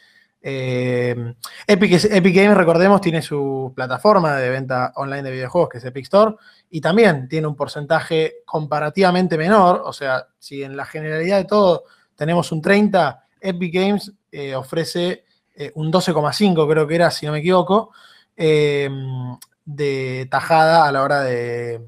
Eh, 0.43 1.35
Epic, 1.67 2.35
Games, 2.35 2.57
recordemos, 2.57 3.01
tiene 3.01 3.21
su 3.21 3.73
plataforma 3.77 4.37
de 4.37 4.49
venta 4.49 4.93
online 4.97 5.23
de 5.23 5.33
videojuegos, 5.33 5.69
que 5.69 5.79
es 5.79 5.85
Epic 5.85 6.05
Store, 6.05 6.37
y 6.71 6.81
también 6.81 7.29
tiene 7.29 7.47
un 7.47 7.55
porcentaje 7.55 8.37
comparativamente 8.47 9.37
menor, 9.37 9.83
o 9.85 9.93
sea, 9.93 10.27
si 10.39 10.63
en 10.63 10.77
la 10.77 10.87
generalidad 10.87 11.37
de 11.37 11.45
todo 11.45 11.85
tenemos 12.15 12.53
un 12.53 12.63
30, 12.63 13.27
Epic 13.41 13.75
Games 13.75 14.13
eh, 14.33 14.55
ofrece 14.55 15.25
eh, 15.55 15.73
un 15.75 15.93
12,5 15.93 16.71
creo 16.71 16.87
que 16.87 16.95
era, 16.95 17.11
si 17.11 17.27
no 17.27 17.33
me 17.33 17.41
equivoco, 17.41 17.93
de 18.37 20.29
tajada 20.31 20.89
a 20.89 20.93
la 20.93 21.03
hora 21.03 21.21
de 21.21 21.87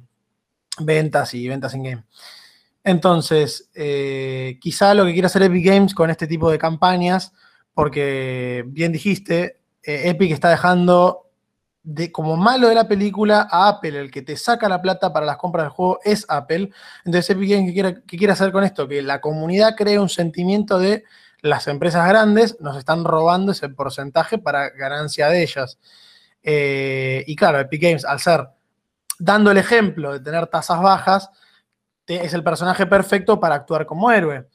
ventas 0.80 1.32
y 1.32 1.48
ventas 1.48 1.72
en 1.72 1.82
game. 1.82 2.04
Entonces, 2.84 3.70
quizá 4.60 4.92
lo 4.92 5.06
que 5.06 5.12
quiere 5.12 5.26
hacer 5.26 5.44
Epic 5.44 5.64
Games 5.64 5.94
con 5.94 6.10
este 6.10 6.26
tipo 6.26 6.50
de 6.50 6.58
campañas, 6.58 7.32
porque 7.74 8.64
bien 8.66 8.92
dijiste, 8.92 9.60
eh, 9.82 10.10
Epic 10.10 10.32
está 10.32 10.50
dejando 10.50 11.30
de, 11.82 12.12
como 12.12 12.36
malo 12.36 12.68
de 12.68 12.74
la 12.74 12.86
película 12.86 13.48
a 13.50 13.68
Apple, 13.68 13.98
el 13.98 14.10
que 14.10 14.22
te 14.22 14.36
saca 14.36 14.68
la 14.68 14.82
plata 14.82 15.12
para 15.12 15.26
las 15.26 15.36
compras 15.36 15.64
del 15.64 15.72
juego 15.72 15.98
es 16.04 16.24
Apple. 16.28 16.70
Entonces, 17.04 17.30
Epic 17.30 17.48
¿qué 17.48 17.72
quiere, 17.72 18.02
qué 18.06 18.16
quiere 18.16 18.32
hacer 18.32 18.52
con 18.52 18.64
esto? 18.64 18.86
Que 18.86 19.02
la 19.02 19.20
comunidad 19.20 19.74
cree 19.76 19.98
un 19.98 20.08
sentimiento 20.08 20.78
de 20.78 21.04
las 21.42 21.66
empresas 21.66 22.08
grandes 22.08 22.56
nos 22.60 22.76
están 22.76 23.04
robando 23.04 23.52
ese 23.52 23.68
porcentaje 23.68 24.38
para 24.38 24.70
ganancia 24.70 25.28
de 25.28 25.42
ellas. 25.42 25.78
Eh, 26.42 27.24
y 27.26 27.34
claro, 27.36 27.58
Epic 27.58 27.82
Games, 27.82 28.04
al 28.04 28.20
ser 28.20 28.48
dando 29.18 29.50
el 29.50 29.58
ejemplo 29.58 30.12
de 30.12 30.20
tener 30.20 30.46
tasas 30.46 30.80
bajas, 30.80 31.30
es 32.06 32.34
el 32.34 32.44
personaje 32.44 32.86
perfecto 32.86 33.40
para 33.40 33.56
actuar 33.56 33.86
como 33.86 34.10
héroe. 34.10 34.46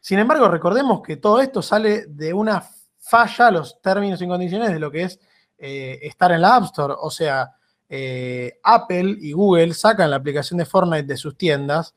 Sin 0.00 0.18
embargo, 0.18 0.48
recordemos 0.48 1.02
que 1.02 1.16
todo 1.16 1.40
esto 1.40 1.62
sale 1.62 2.06
de 2.06 2.32
una 2.32 2.62
falla 2.98 3.48
a 3.48 3.50
los 3.50 3.80
términos 3.80 4.20
y 4.22 4.28
condiciones 4.28 4.70
de 4.70 4.78
lo 4.78 4.90
que 4.90 5.02
es 5.02 5.20
eh, 5.58 5.98
estar 6.02 6.32
en 6.32 6.42
la 6.42 6.56
App 6.56 6.64
Store. 6.64 6.94
O 6.98 7.10
sea, 7.10 7.52
eh, 7.88 8.58
Apple 8.62 9.16
y 9.20 9.32
Google 9.32 9.74
sacan 9.74 10.10
la 10.10 10.16
aplicación 10.16 10.58
de 10.58 10.66
Fortnite 10.66 11.04
de 11.04 11.16
sus 11.16 11.36
tiendas 11.36 11.94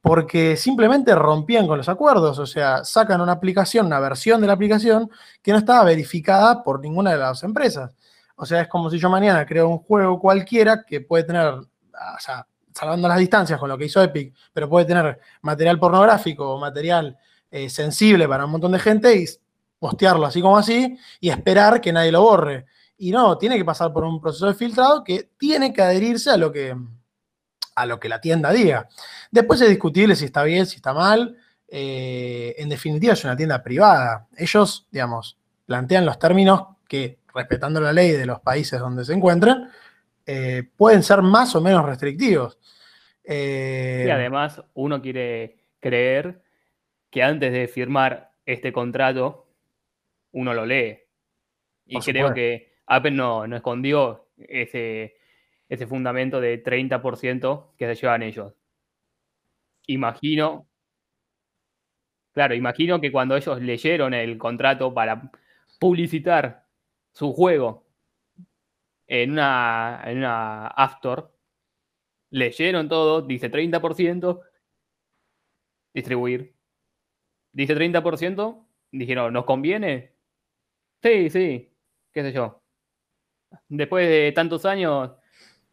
porque 0.00 0.56
simplemente 0.56 1.14
rompían 1.14 1.66
con 1.66 1.76
los 1.76 1.88
acuerdos, 1.88 2.38
o 2.38 2.46
sea, 2.46 2.84
sacan 2.84 3.20
una 3.20 3.32
aplicación, 3.32 3.86
una 3.86 4.00
versión 4.00 4.40
de 4.40 4.46
la 4.46 4.54
aplicación 4.54 5.10
que 5.42 5.52
no 5.52 5.58
estaba 5.58 5.84
verificada 5.84 6.62
por 6.62 6.80
ninguna 6.80 7.12
de 7.12 7.18
las 7.18 7.42
empresas. 7.42 7.94
O 8.36 8.46
sea, 8.46 8.62
es 8.62 8.68
como 8.68 8.88
si 8.88 8.98
yo 8.98 9.10
mañana 9.10 9.44
creo 9.44 9.68
un 9.68 9.78
juego 9.78 10.18
cualquiera 10.18 10.84
que 10.86 11.02
puede 11.02 11.24
tener, 11.24 11.46
o 11.46 11.68
sea, 12.18 12.46
salvando 12.74 13.08
las 13.08 13.18
distancias 13.18 13.58
con 13.58 13.68
lo 13.68 13.76
que 13.76 13.84
hizo 13.86 14.02
Epic, 14.02 14.34
pero 14.52 14.68
puede 14.68 14.86
tener 14.86 15.20
material 15.42 15.78
pornográfico 15.78 16.54
o 16.54 16.58
material 16.58 17.18
eh, 17.50 17.68
sensible 17.68 18.28
para 18.28 18.44
un 18.44 18.52
montón 18.52 18.72
de 18.72 18.78
gente 18.78 19.14
y 19.16 19.26
postearlo 19.78 20.26
así 20.26 20.40
como 20.40 20.56
así 20.58 20.96
y 21.20 21.30
esperar 21.30 21.80
que 21.80 21.92
nadie 21.92 22.12
lo 22.12 22.22
borre. 22.22 22.66
Y 22.98 23.10
no, 23.10 23.38
tiene 23.38 23.56
que 23.56 23.64
pasar 23.64 23.92
por 23.92 24.04
un 24.04 24.20
proceso 24.20 24.46
de 24.46 24.54
filtrado 24.54 25.02
que 25.02 25.30
tiene 25.38 25.72
que 25.72 25.80
adherirse 25.80 26.30
a 26.30 26.36
lo 26.36 26.52
que, 26.52 26.76
a 27.74 27.86
lo 27.86 27.98
que 27.98 28.08
la 28.08 28.20
tienda 28.20 28.52
diga. 28.52 28.88
Después 29.30 29.60
es 29.62 29.70
discutible 29.70 30.14
si 30.14 30.26
está 30.26 30.42
bien, 30.44 30.66
si 30.66 30.76
está 30.76 30.92
mal. 30.92 31.36
Eh, 31.66 32.54
en 32.58 32.68
definitiva 32.68 33.14
es 33.14 33.24
una 33.24 33.36
tienda 33.36 33.62
privada. 33.62 34.28
Ellos, 34.36 34.86
digamos, 34.90 35.38
plantean 35.64 36.04
los 36.04 36.18
términos 36.18 36.76
que, 36.86 37.20
respetando 37.34 37.80
la 37.80 37.92
ley 37.92 38.10
de 38.10 38.26
los 38.26 38.40
países 38.40 38.78
donde 38.78 39.04
se 39.04 39.14
encuentran, 39.14 39.70
eh, 40.26 40.64
pueden 40.76 41.02
ser 41.02 41.22
más 41.22 41.54
o 41.56 41.60
menos 41.60 41.86
restrictivos. 41.86 42.58
Eh, 43.24 44.04
y 44.06 44.10
además 44.10 44.62
uno 44.74 45.00
quiere 45.00 45.56
creer 45.78 46.42
que 47.10 47.22
antes 47.22 47.52
de 47.52 47.68
firmar 47.68 48.32
este 48.46 48.72
contrato, 48.72 49.46
uno 50.32 50.54
lo 50.54 50.64
lee. 50.64 50.98
Y 51.86 51.98
creo 52.00 52.32
que 52.32 52.74
Apple 52.86 53.10
no, 53.10 53.46
no 53.46 53.56
escondió 53.56 54.28
ese, 54.36 55.16
ese 55.68 55.86
fundamento 55.86 56.40
de 56.40 56.62
30% 56.62 57.74
que 57.76 57.86
se 57.86 58.00
llevan 58.00 58.22
ellos. 58.22 58.54
Imagino, 59.86 60.68
claro, 62.32 62.54
imagino 62.54 63.00
que 63.00 63.10
cuando 63.10 63.36
ellos 63.36 63.60
leyeron 63.60 64.14
el 64.14 64.38
contrato 64.38 64.94
para 64.94 65.30
publicitar 65.80 66.66
su 67.12 67.32
juego 67.32 67.86
en 69.06 69.32
una, 69.32 70.02
en 70.04 70.18
una 70.18 70.68
App 70.68 70.94
Store, 70.94 71.22
leyeron 72.30 72.88
todo, 72.88 73.22
dice 73.22 73.50
30%, 73.50 74.40
distribuir. 75.92 76.54
Dice 77.52 77.74
30%, 77.74 78.66
dijeron, 78.92 79.32
¿nos 79.32 79.44
conviene? 79.44 80.14
Sí, 81.02 81.30
sí, 81.30 81.72
qué 82.12 82.22
sé 82.22 82.32
yo. 82.32 82.62
Después 83.68 84.08
de 84.08 84.32
tantos 84.32 84.64
años, 84.64 85.12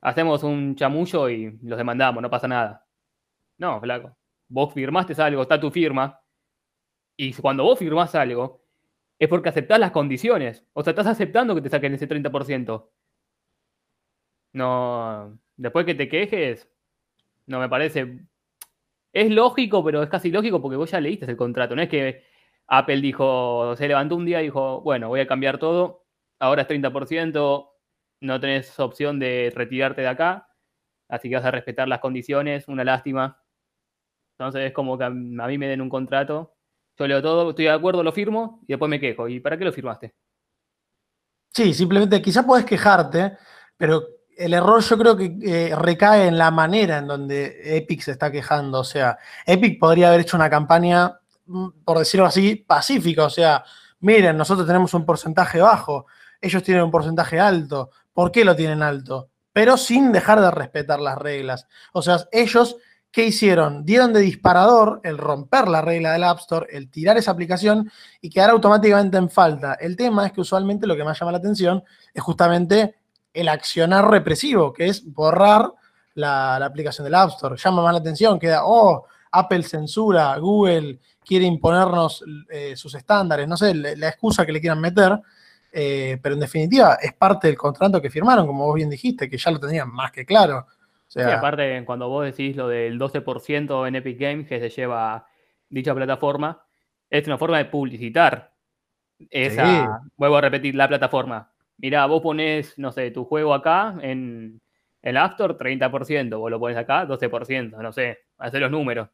hacemos 0.01 0.43
un 0.43 0.75
chamullo 0.75 1.29
y 1.29 1.57
los 1.63 1.77
demandamos, 1.77 2.21
no 2.21 2.29
pasa 2.29 2.47
nada. 2.47 2.87
No, 3.57 3.79
flaco. 3.81 4.17
Vos 4.49 4.73
firmaste 4.73 5.19
algo, 5.21 5.41
está 5.43 5.59
tu 5.59 5.71
firma. 5.71 6.21
Y 7.17 7.33
cuando 7.33 7.63
vos 7.63 7.79
firmás 7.79 8.15
algo, 8.15 8.63
es 9.19 9.27
porque 9.29 9.49
aceptás 9.49 9.79
las 9.79 9.91
condiciones. 9.91 10.65
O 10.73 10.83
sea, 10.83 10.91
estás 10.91 11.07
aceptando 11.07 11.55
que 11.55 11.61
te 11.61 11.69
saquen 11.69 11.93
ese 11.93 12.07
30%. 12.07 12.89
No. 14.53 15.39
Después 15.55 15.85
que 15.85 15.95
te 15.95 16.09
quejes, 16.09 16.69
no 17.47 17.59
me 17.59 17.69
parece. 17.69 18.25
Es 19.17 19.31
lógico, 19.31 19.83
pero 19.83 20.03
es 20.03 20.09
casi 20.09 20.29
lógico 20.29 20.61
porque 20.61 20.77
vos 20.77 20.91
ya 20.91 21.01
leíste 21.01 21.25
el 21.25 21.35
contrato. 21.35 21.75
No 21.75 21.81
es 21.81 21.89
que 21.89 22.23
Apple 22.67 23.01
dijo, 23.01 23.75
se 23.75 23.87
levantó 23.87 24.15
un 24.15 24.25
día 24.25 24.41
y 24.41 24.43
dijo, 24.45 24.81
bueno, 24.81 25.07
voy 25.07 25.21
a 25.21 25.25
cambiar 25.25 25.57
todo. 25.57 26.05
Ahora 26.37 26.61
es 26.61 26.67
30%, 26.67 27.71
no 28.21 28.39
tenés 28.39 28.79
opción 28.79 29.17
de 29.17 29.51
retirarte 29.55 30.01
de 30.01 30.07
acá, 30.07 30.49
así 31.09 31.29
que 31.29 31.35
vas 31.35 31.45
a 31.45 31.49
respetar 31.49 31.87
las 31.87 31.99
condiciones, 31.99 32.67
una 32.67 32.83
lástima. 32.83 33.41
Entonces 34.37 34.67
es 34.67 34.71
como 34.71 34.99
que 34.99 35.05
a 35.05 35.09
mí 35.09 35.57
me 35.57 35.67
den 35.67 35.81
un 35.81 35.89
contrato, 35.89 36.55
yo 36.95 37.07
leo 37.07 37.19
todo, 37.19 37.49
estoy 37.49 37.65
de 37.65 37.71
acuerdo, 37.71 38.03
lo 38.03 38.11
firmo 38.11 38.61
y 38.67 38.73
después 38.73 38.87
me 38.87 38.99
quejo. 38.99 39.27
¿Y 39.27 39.39
para 39.39 39.57
qué 39.57 39.65
lo 39.65 39.73
firmaste? 39.73 40.13
Sí, 41.55 41.73
simplemente 41.73 42.21
quizás 42.21 42.45
puedes 42.45 42.67
quejarte, 42.67 43.35
pero 43.77 44.16
el 44.37 44.53
error 44.53 44.81
yo 44.81 44.97
creo 44.97 45.17
que 45.17 45.35
eh, 45.41 45.75
recae 45.75 46.27
en 46.27 46.37
la 46.37 46.51
manera 46.51 46.99
en 46.99 47.07
donde 47.07 47.77
Epic 47.77 48.01
se 48.01 48.11
está 48.11 48.31
quejando. 48.31 48.79
O 48.79 48.83
sea, 48.83 49.17
Epic 49.45 49.79
podría 49.79 50.09
haber 50.09 50.21
hecho 50.21 50.37
una 50.37 50.49
campaña, 50.49 51.19
mm, 51.45 51.69
por 51.83 51.99
decirlo 51.99 52.25
así, 52.25 52.55
pacífica. 52.55 53.25
O 53.25 53.29
sea, 53.29 53.63
miren, 53.99 54.37
nosotros 54.37 54.67
tenemos 54.67 54.93
un 54.93 55.05
porcentaje 55.05 55.59
bajo, 55.59 56.05
ellos 56.39 56.63
tienen 56.63 56.83
un 56.83 56.91
porcentaje 56.91 57.39
alto. 57.39 57.89
¿Por 58.13 58.31
qué 58.31 58.45
lo 58.45 58.55
tienen 58.55 58.83
alto? 58.83 59.29
Pero 59.53 59.75
sin 59.77 60.11
dejar 60.11 60.39
de 60.39 60.51
respetar 60.51 60.99
las 60.99 61.17
reglas. 61.17 61.67
O 61.93 62.01
sea, 62.01 62.19
ellos, 62.31 62.77
¿qué 63.11 63.25
hicieron? 63.25 63.85
Dieron 63.85 64.13
de 64.13 64.21
disparador 64.21 65.01
el 65.03 65.17
romper 65.17 65.67
la 65.67 65.81
regla 65.81 66.13
del 66.13 66.23
App 66.23 66.39
Store, 66.39 66.67
el 66.69 66.91
tirar 66.91 67.17
esa 67.17 67.31
aplicación 67.31 67.91
y 68.21 68.29
quedar 68.29 68.51
automáticamente 68.51 69.17
en 69.17 69.29
falta. 69.29 69.73
El 69.73 69.95
tema 69.95 70.27
es 70.27 70.31
que 70.31 70.41
usualmente 70.41 70.85
lo 70.85 70.95
que 70.95 71.03
más 71.03 71.19
llama 71.19 71.31
la 71.31 71.39
atención 71.39 71.83
es 72.13 72.21
justamente 72.21 72.95
el 73.37 73.49
accionar 73.49 74.09
represivo, 74.09 74.73
que 74.73 74.87
es 74.87 75.05
borrar 75.13 75.71
la, 76.15 76.55
aplicación 76.57 77.05
del 77.05 77.15
App 77.15 77.29
Store. 77.29 77.55
Llama 77.55 77.83
más 77.83 77.93
la 77.93 77.99
atención, 77.99 78.39
queda, 78.39 78.61
oh, 78.65 79.05
Apple 79.31 79.63
censura, 79.63 80.35
Google 80.37 80.99
quiere 81.23 81.45
imponernos 81.45 82.23
eh, 82.49 82.75
sus 82.75 82.95
estándares, 82.95 83.47
no 83.47 83.55
sé, 83.55 83.73
la 83.73 84.07
excusa 84.07 84.45
que 84.45 84.51
le 84.51 84.61
quieran 84.61 84.79
meter, 84.79 85.19
eh, 85.71 86.17
pero 86.21 86.33
en 86.33 86.41
definitiva 86.41 86.97
es 87.01 87.13
parte 87.13 87.47
del 87.47 87.57
contrato 87.57 88.01
que 88.01 88.09
firmaron, 88.09 88.47
como 88.47 88.65
vos 88.65 88.75
bien 88.75 88.89
dijiste, 88.89 89.29
que 89.29 89.37
ya 89.37 89.51
lo 89.51 89.59
tenían 89.59 89.91
más 89.91 90.11
que 90.11 90.25
claro. 90.25 90.65
sí, 91.07 91.21
aparte, 91.21 91.83
cuando 91.85 92.09
vos 92.09 92.25
decís 92.25 92.55
lo 92.55 92.67
del 92.67 92.97
12% 92.97 93.87
en 93.87 93.95
Epic 93.95 94.19
Games 94.19 94.47
que 94.47 94.59
se 94.59 94.69
lleva 94.69 95.27
dicha 95.69 95.93
plataforma, 95.93 96.63
es 97.09 97.27
una 97.27 97.37
forma 97.37 97.57
de 97.57 97.65
publicitar 97.65 98.53
esa, 99.29 100.01
vuelvo 100.15 100.37
a 100.37 100.41
repetir, 100.41 100.75
la 100.75 100.87
plataforma. 100.87 101.51
Mirá, 101.77 102.05
vos 102.05 102.21
pones, 102.21 102.77
no 102.77 102.91
sé, 102.91 103.11
tu 103.11 103.25
juego 103.25 103.53
acá 103.53 103.95
en 104.01 104.59
el 105.01 105.17
Store, 105.17 105.55
30%, 105.55 106.37
vos 106.37 106.51
lo 106.51 106.59
pones 106.59 106.77
acá, 106.77 107.05
12%, 107.05 107.77
no 107.77 107.93
sé, 107.93 108.19
hacer 108.37 108.61
los 108.61 108.71
números. 108.71 109.09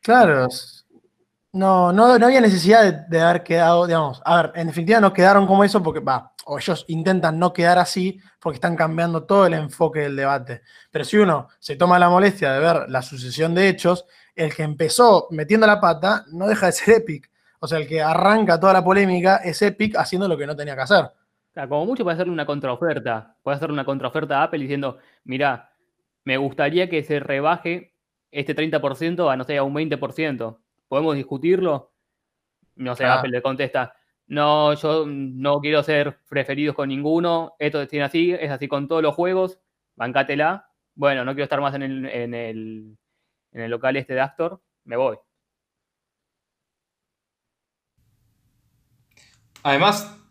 Claro, 0.00 0.48
no, 1.52 1.92
no, 1.92 2.18
no 2.18 2.26
había 2.26 2.40
necesidad 2.40 3.06
de, 3.08 3.20
haber 3.20 3.42
quedado, 3.42 3.86
digamos, 3.86 4.22
a 4.24 4.42
ver, 4.42 4.52
en 4.54 4.68
definitiva 4.68 5.00
no 5.00 5.12
quedaron 5.12 5.46
como 5.46 5.62
eso 5.62 5.82
porque, 5.82 6.00
va, 6.00 6.32
o 6.46 6.58
ellos 6.58 6.84
intentan 6.88 7.38
no 7.38 7.52
quedar 7.52 7.78
así 7.78 8.18
porque 8.40 8.56
están 8.56 8.74
cambiando 8.74 9.24
todo 9.24 9.46
el 9.46 9.54
enfoque 9.54 10.00
del 10.00 10.16
debate. 10.16 10.62
Pero 10.90 11.04
si 11.04 11.18
uno 11.18 11.48
se 11.58 11.76
toma 11.76 11.98
la 11.98 12.08
molestia 12.08 12.52
de 12.52 12.60
ver 12.60 12.88
la 12.88 13.02
sucesión 13.02 13.54
de 13.54 13.68
hechos, 13.68 14.06
el 14.34 14.54
que 14.54 14.62
empezó 14.62 15.28
metiendo 15.30 15.66
la 15.66 15.78
pata 15.78 16.24
no 16.32 16.46
deja 16.46 16.66
de 16.66 16.72
ser 16.72 16.94
Epic. 16.96 17.30
O 17.60 17.68
sea, 17.68 17.78
el 17.78 17.86
que 17.86 18.02
arranca 18.02 18.58
toda 18.58 18.72
la 18.72 18.82
polémica 18.82 19.36
es 19.36 19.60
Epic 19.62 19.96
haciendo 19.96 20.26
lo 20.26 20.36
que 20.36 20.46
no 20.46 20.56
tenía 20.56 20.74
que 20.74 20.82
hacer. 20.82 21.12
Como 21.54 21.86
mucho 21.86 22.04
puede 22.04 22.14
hacerle 22.14 22.32
una 22.32 22.46
contraoferta. 22.46 23.36
Puede 23.42 23.56
hacer 23.56 23.70
una 23.70 23.84
contraoferta 23.84 24.40
a 24.40 24.44
Apple 24.44 24.60
diciendo, 24.60 24.98
mira, 25.24 25.70
me 26.24 26.36
gustaría 26.36 26.88
que 26.88 27.02
se 27.02 27.20
rebaje 27.20 27.94
este 28.30 28.54
30% 28.54 29.30
a, 29.30 29.36
no 29.36 29.44
sé, 29.44 29.58
a 29.58 29.62
un 29.62 29.74
20%. 29.74 30.58
¿podemos 30.92 31.16
discutirlo? 31.16 31.94
No 32.76 32.94
sé, 32.94 33.06
Apple 33.06 33.30
le 33.30 33.40
contesta, 33.40 33.96
no, 34.26 34.74
yo 34.74 35.06
no 35.06 35.58
quiero 35.58 35.82
ser 35.82 36.18
preferidos 36.28 36.76
con 36.76 36.90
ninguno, 36.90 37.54
esto 37.58 37.88
tiene 37.88 38.04
así, 38.04 38.30
es 38.32 38.50
así 38.50 38.68
con 38.68 38.88
todos 38.88 39.02
los 39.02 39.14
juegos, 39.14 39.58
bancátela. 39.96 40.68
Bueno, 40.94 41.24
no 41.24 41.32
quiero 41.32 41.44
estar 41.44 41.62
más 41.62 41.74
en 41.76 41.82
el, 41.82 42.04
en 42.04 42.34
el, 42.34 42.98
en 43.52 43.60
el 43.62 43.70
local 43.70 43.96
este 43.96 44.12
de 44.12 44.20
Actor, 44.20 44.60
me 44.84 44.98
voy. 44.98 45.16
Además, 49.62 50.21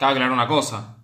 cabe 0.00 0.12
aclarar 0.12 0.32
una 0.32 0.48
cosa. 0.48 0.96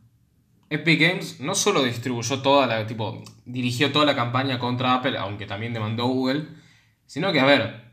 Epic 0.71 0.99
Games 0.99 1.41
no 1.41 1.55
solo 1.55 1.85
distribuyó 1.85 2.41
toda 2.41 2.67
la, 2.67 2.87
tipo, 2.87 3.23
dirigió 3.45 3.93
toda 3.93 4.07
la 4.07 4.17
campaña 4.17 4.59
contra 4.59 4.95
Apple, 4.95 5.19
aunque 5.19 5.45
también 5.45 5.75
demandó 5.75 6.07
Google, 6.07 6.49
sino 7.05 7.31
que, 7.31 7.41
a 7.41 7.45
ver, 7.45 7.93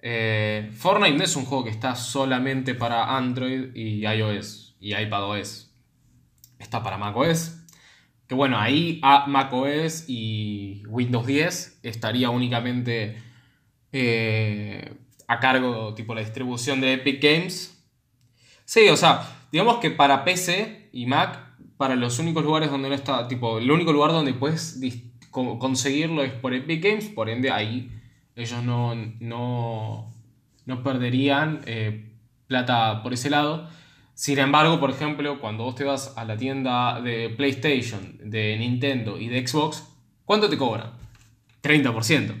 eh, 0.00 0.72
Fortnite 0.76 1.16
no 1.16 1.22
es 1.22 1.36
un 1.36 1.44
juego 1.44 1.62
que 1.62 1.70
está 1.70 1.94
solamente 1.94 2.74
para 2.74 3.16
Android 3.16 3.76
y 3.76 4.04
iOS 4.04 4.76
y 4.80 4.92
iPadOS. 4.92 5.72
Está 6.58 6.82
para 6.82 6.98
macOS. 6.98 7.60
Que 8.26 8.34
bueno, 8.34 8.58
ahí 8.58 9.00
macOS 9.28 10.06
y 10.08 10.82
Windows 10.88 11.26
10 11.26 11.78
estaría 11.84 12.28
únicamente 12.30 13.22
eh, 13.92 14.94
a 15.28 15.38
cargo, 15.38 15.94
tipo 15.94 16.12
la 16.12 16.22
distribución 16.22 16.80
de 16.80 16.94
Epic 16.94 17.22
Games. 17.22 17.80
Sí, 18.64 18.88
o 18.88 18.96
sea, 18.96 19.41
digamos 19.52 19.76
que 19.76 19.90
para 19.90 20.24
PC 20.24 20.88
y 20.92 21.06
Mac, 21.06 21.38
para 21.76 21.94
los 21.94 22.18
únicos 22.18 22.42
lugares 22.42 22.70
donde 22.70 22.88
no 22.88 22.94
está, 22.94 23.28
tipo, 23.28 23.58
el 23.58 23.70
único 23.70 23.92
lugar 23.92 24.10
donde 24.10 24.34
puedes 24.34 24.80
conseguirlo 25.30 26.22
es 26.24 26.32
por 26.32 26.54
Epic 26.54 26.82
Games, 26.82 27.08
por 27.08 27.28
ende 27.28 27.50
ahí 27.50 27.90
ellos 28.34 28.62
no, 28.62 28.94
no, 29.20 30.82
perderían 30.82 31.60
eh, 31.66 32.12
plata 32.46 33.02
por 33.02 33.12
ese 33.12 33.30
lado. 33.30 33.68
Sin 34.14 34.38
embargo, 34.38 34.80
por 34.80 34.90
ejemplo, 34.90 35.40
cuando 35.40 35.64
vos 35.64 35.74
te 35.74 35.84
vas 35.84 36.14
a 36.16 36.24
la 36.24 36.36
tienda 36.36 37.00
de 37.00 37.28
PlayStation, 37.30 38.18
de 38.22 38.56
Nintendo 38.58 39.18
y 39.18 39.28
de 39.28 39.46
Xbox, 39.46 39.86
¿cuánto 40.24 40.48
te 40.48 40.56
cobran? 40.56 40.92
30%. 41.62 42.40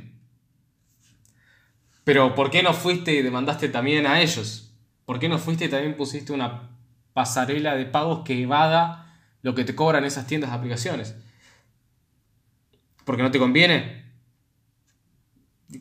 Pero 2.04 2.34
¿por 2.34 2.50
qué 2.50 2.62
no 2.62 2.72
fuiste 2.72 3.12
y 3.12 3.22
demandaste 3.22 3.68
también 3.68 4.06
a 4.06 4.20
ellos? 4.20 4.74
¿Por 5.04 5.18
qué 5.18 5.28
no 5.28 5.38
fuiste 5.38 5.66
y 5.66 5.68
también 5.68 5.96
pusiste 5.96 6.32
una 6.32 6.71
pasarela 7.12 7.74
de 7.76 7.86
pagos 7.86 8.22
que 8.24 8.42
evada 8.42 9.18
lo 9.42 9.54
que 9.54 9.64
te 9.64 9.74
cobran 9.74 10.04
esas 10.04 10.26
tiendas 10.26 10.50
de 10.50 10.56
aplicaciones? 10.56 11.16
¿Porque 13.04 13.22
no 13.22 13.30
te 13.30 13.38
conviene? 13.38 14.02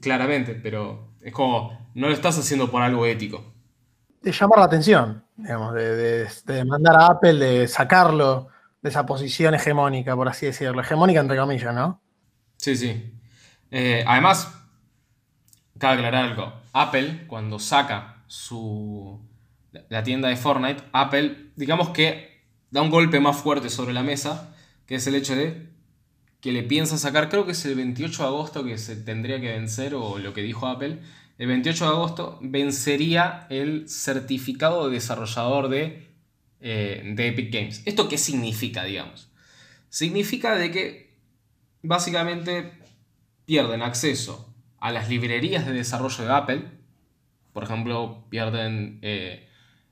claramente, 0.02 0.56
pero 0.56 1.14
es 1.22 1.34
como, 1.34 1.92
no 1.96 2.08
lo 2.08 2.14
estás 2.14 2.38
haciendo 2.38 2.70
por 2.72 2.82
algo 2.82 3.06
ético. 3.06 3.54
de 4.22 4.32
llamar 4.32 4.60
la 4.60 4.66
atención, 4.66 5.26
digamos, 5.36 5.74
de, 5.74 5.96
de, 5.96 6.30
de 6.46 6.66
mandar 6.66 6.96
a 6.96 7.08
Apple, 7.08 7.34
de 7.34 7.68
sacarlo 7.68 8.48
de 8.82 8.90
esa 8.90 9.06
posición 9.06 9.54
hegemónica, 9.56 10.16
por 10.16 10.28
así 10.30 10.46
decirlo. 10.48 10.82
Hegemónica 10.82 11.20
entre 11.22 11.38
comillas, 11.38 11.74
¿no? 11.74 12.02
Sí, 12.58 12.76
sí. 12.78 13.20
Eh, 13.72 14.04
además, 14.08 14.54
cabe 15.78 15.96
aclarar 15.96 16.26
algo. 16.26 16.54
Apple, 16.74 17.26
cuando 17.28 17.60
saca 17.60 18.24
su. 18.28 19.20
La 19.90 20.04
tienda 20.04 20.30
de 20.30 20.36
Fortnite, 20.36 20.84
Apple, 20.92 21.52
digamos 21.56 21.90
que 21.90 22.42
da 22.72 22.82
un 22.82 22.90
golpe 22.90 23.20
más 23.20 23.38
fuerte 23.38 23.70
sobre 23.70 23.94
la 23.94 24.04
mesa, 24.04 24.56
que 24.86 24.96
es 24.96 25.08
el 25.08 25.16
hecho 25.16 25.36
de 25.36 25.70
que 26.42 26.52
le 26.52 26.64
piensa 26.64 26.98
sacar, 26.98 27.30
creo 27.30 27.46
que 27.46 27.52
es 27.52 27.64
el 27.66 27.76
28 27.76 28.24
de 28.24 28.28
agosto 28.28 28.64
que 28.64 28.78
se 28.78 28.96
tendría 28.96 29.40
que 29.40 29.50
vencer, 29.50 29.94
o 29.94 30.18
lo 30.18 30.34
que 30.34 30.42
dijo 30.42 30.68
Apple, 30.68 31.00
el 31.38 31.48
28 31.48 31.86
de 31.86 31.92
agosto 31.92 32.40
vencería 32.42 33.48
el 33.50 33.88
certificado 33.88 34.88
de 34.88 34.94
desarrollador 34.94 35.70
de, 35.70 36.08
eh, 36.60 37.14
de 37.16 37.28
Epic 37.28 37.54
Games. 37.54 37.84
¿Esto 37.86 38.10
qué 38.10 38.18
significa, 38.18 38.84
digamos? 38.84 39.30
Significa 39.90 40.56
de 40.56 40.72
que 40.72 41.18
básicamente 41.84 42.74
pierden 43.46 43.82
acceso 43.82 44.54
a 44.80 44.92
las 44.92 45.10
librerías 45.10 45.66
de 45.66 45.74
desarrollo 45.74 46.24
de 46.24 46.32
Apple. 46.32 46.64
Por 47.54 47.64
ejemplo, 47.64 48.26
pierden 48.30 49.00
eh, 49.02 49.48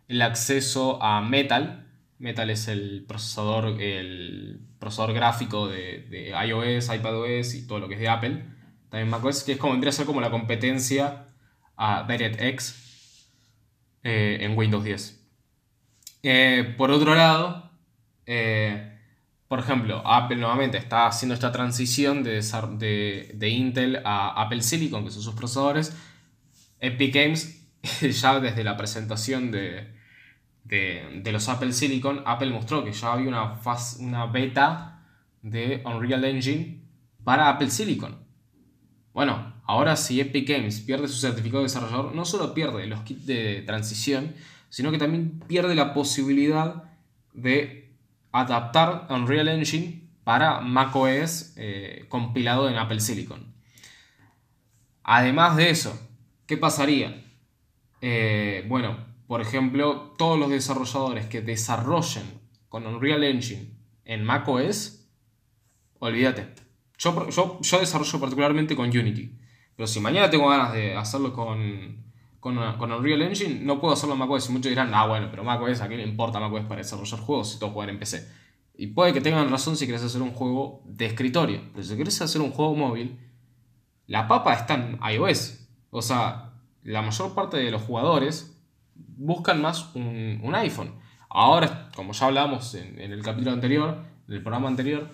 el 0.10 0.22
acceso 0.22 1.02
a 1.02 1.22
Metal. 1.22 1.88
Metal 2.18 2.50
es 2.50 2.68
el 2.68 3.06
procesador, 3.08 3.82
el 3.82 4.60
procesador 4.80 5.14
gráfico 5.14 5.70
de, 5.70 6.06
de 6.10 6.30
iOS, 6.48 6.90
iPadOS 6.94 7.56
y 7.56 7.66
todo 7.68 7.80
lo 7.80 7.88
que 7.88 7.94
es 7.94 8.02
de 8.02 8.10
Apple. 8.10 8.44
También 8.90 9.10
macOS, 9.10 9.44
que 9.44 9.54
es 9.54 9.58
como 9.58 9.74
vendría 9.74 9.90
a 9.90 9.94
ser 9.94 10.06
como 10.06 10.20
la 10.20 10.30
competencia 10.32 11.28
a 11.78 12.06
DirectX 12.10 13.28
eh, 14.04 14.40
en 14.42 14.58
Windows 14.58 14.84
10. 14.84 15.20
Eh, 16.24 16.74
por 16.78 16.92
otro 16.92 17.16
lado, 17.16 17.72
eh, 18.26 18.98
por 19.48 19.60
ejemplo, 19.60 20.02
Apple 20.06 20.36
nuevamente 20.38 20.78
está 20.78 21.08
haciendo 21.08 21.34
esta 21.36 21.52
transición 21.52 22.24
de, 22.24 22.42
de- 22.78 23.32
de 23.34 23.50
Intel 23.50 24.02
a 24.04 24.42
Apple 24.42 24.62
Silicon, 24.62 25.06
que 25.06 25.12
son 25.12 25.22
sus 25.24 25.36
procesadores. 25.36 25.96
Epic 26.80 27.14
Games, 27.16 27.66
ya 28.02 28.40
desde 28.40 28.64
la 28.64 28.76
presentación 28.78 29.52
de, 29.52 29.94
de, 30.64 31.22
de 31.24 31.32
los 31.32 31.50
Apple 31.50 31.74
Silicon, 31.74 32.22
Apple 32.26 32.52
mostró 32.52 32.84
que 32.84 32.92
ya 32.92 33.14
había 33.14 33.28
una, 33.28 33.56
faz- 33.56 33.98
una 34.00 34.26
beta 34.28 35.06
de 35.42 35.82
Unreal 35.86 36.24
Engine 36.26 36.82
para 37.24 37.50
Apple 37.50 37.70
Silicon. 37.70 38.18
Bueno, 39.14 39.62
ahora 39.66 39.96
si 39.96 40.22
Epic 40.22 40.48
Games 40.48 40.80
pierde 40.82 41.08
su 41.08 41.18
certificado 41.18 41.60
de 41.60 41.64
desarrollador, 41.68 42.14
no 42.16 42.26
solo 42.26 42.54
pierde 42.54 42.86
los 42.88 43.02
kits 43.02 43.26
de 43.26 43.64
transición, 43.66 44.36
sino 44.70 44.92
que 44.92 44.98
también 44.98 45.40
pierde 45.48 45.76
la 45.76 45.94
posibilidad 45.94 46.84
de 47.34 47.92
adaptar 48.32 49.08
Unreal 49.10 49.48
Engine 49.48 50.08
para 50.24 50.62
macOS 50.62 51.54
eh, 51.58 52.06
compilado 52.08 52.70
en 52.70 52.78
Apple 52.78 53.00
Silicon. 53.00 53.54
Además 55.04 55.56
de 55.58 55.72
eso, 55.72 56.00
¿qué 56.46 56.56
pasaría? 56.56 57.26
Eh, 58.02 58.64
bueno, 58.68 58.98
por 59.30 59.42
ejemplo, 59.42 60.16
todos 60.18 60.40
los 60.40 60.50
desarrolladores 60.50 61.28
que 61.28 61.44
desarrollen 61.44 62.24
con 62.68 62.88
Unreal 62.88 63.24
Engine 63.24 63.76
en 64.04 64.24
macOS, 64.24 65.08
olvídate. 66.00 66.56
Yo, 66.98 67.30
yo, 67.30 67.80
desarrollo 67.80 68.20
particularmente 68.20 68.76
con 68.76 68.90
Unity. 68.90 69.38
Pero 69.76 69.86
si 69.86 70.00
mañana 70.00 70.32
tengo 70.32 70.50
ganas 70.50 70.74
de 70.74 70.96
hacerlo 70.96 71.32
con, 71.32 72.06
con, 72.40 72.58
con 72.80 72.92
Unreal 72.92 73.22
Engine, 73.22 73.60
no 73.62 73.80
puedo 73.80 73.94
hacerlo 73.94 74.14
en 74.14 74.20
macOS. 74.20 74.50
Y 74.50 74.54
muchos 74.54 74.72
dirán, 74.72 74.92
ah, 74.96 75.06
bueno, 75.06 75.28
pero 75.30 75.44
macOS, 75.44 75.82
¿a 75.82 75.88
qué 75.88 75.98
le 75.98 76.08
importa 76.08 76.40
macOS 76.40 76.64
para 76.64 76.82
desarrollar 76.82 77.20
juegos 77.20 77.52
si 77.52 77.60
todo 77.60 77.70
juegan 77.70 77.92
en 77.94 78.00
PC? 78.00 78.28
Y 78.78 78.88
puede 78.88 79.14
que 79.14 79.22
tengan 79.22 79.52
razón 79.52 79.78
si 79.78 79.86
querés 79.86 80.02
hacer 80.02 80.24
un 80.24 80.32
juego 80.32 80.82
de 80.86 81.06
escritorio. 81.06 81.62
Pero 81.72 81.84
si 81.84 81.96
querés 81.96 82.20
hacer 82.20 82.42
un 82.42 82.50
juego 82.50 82.74
móvil, 82.74 83.20
la 84.08 84.28
papa 84.28 84.56
está 84.56 84.74
en 84.74 85.00
iOS. 85.08 85.68
O 85.92 86.02
sea, 86.02 86.56
la 86.82 87.04
mayor 87.04 87.36
parte 87.36 87.58
de 87.58 87.70
los 87.70 87.84
jugadores 87.84 88.56
buscan 89.18 89.62
más 89.62 89.94
un, 89.96 90.40
un 90.44 90.56
iPhone. 90.56 91.00
Ahora, 91.30 91.90
como 91.96 92.14
ya 92.14 92.26
hablábamos 92.26 92.74
en, 92.76 93.00
el 93.00 93.22
capítulo 93.22 93.52
anterior, 93.52 94.04
del 94.28 94.42
programa 94.42 94.68
anterior, 94.68 95.10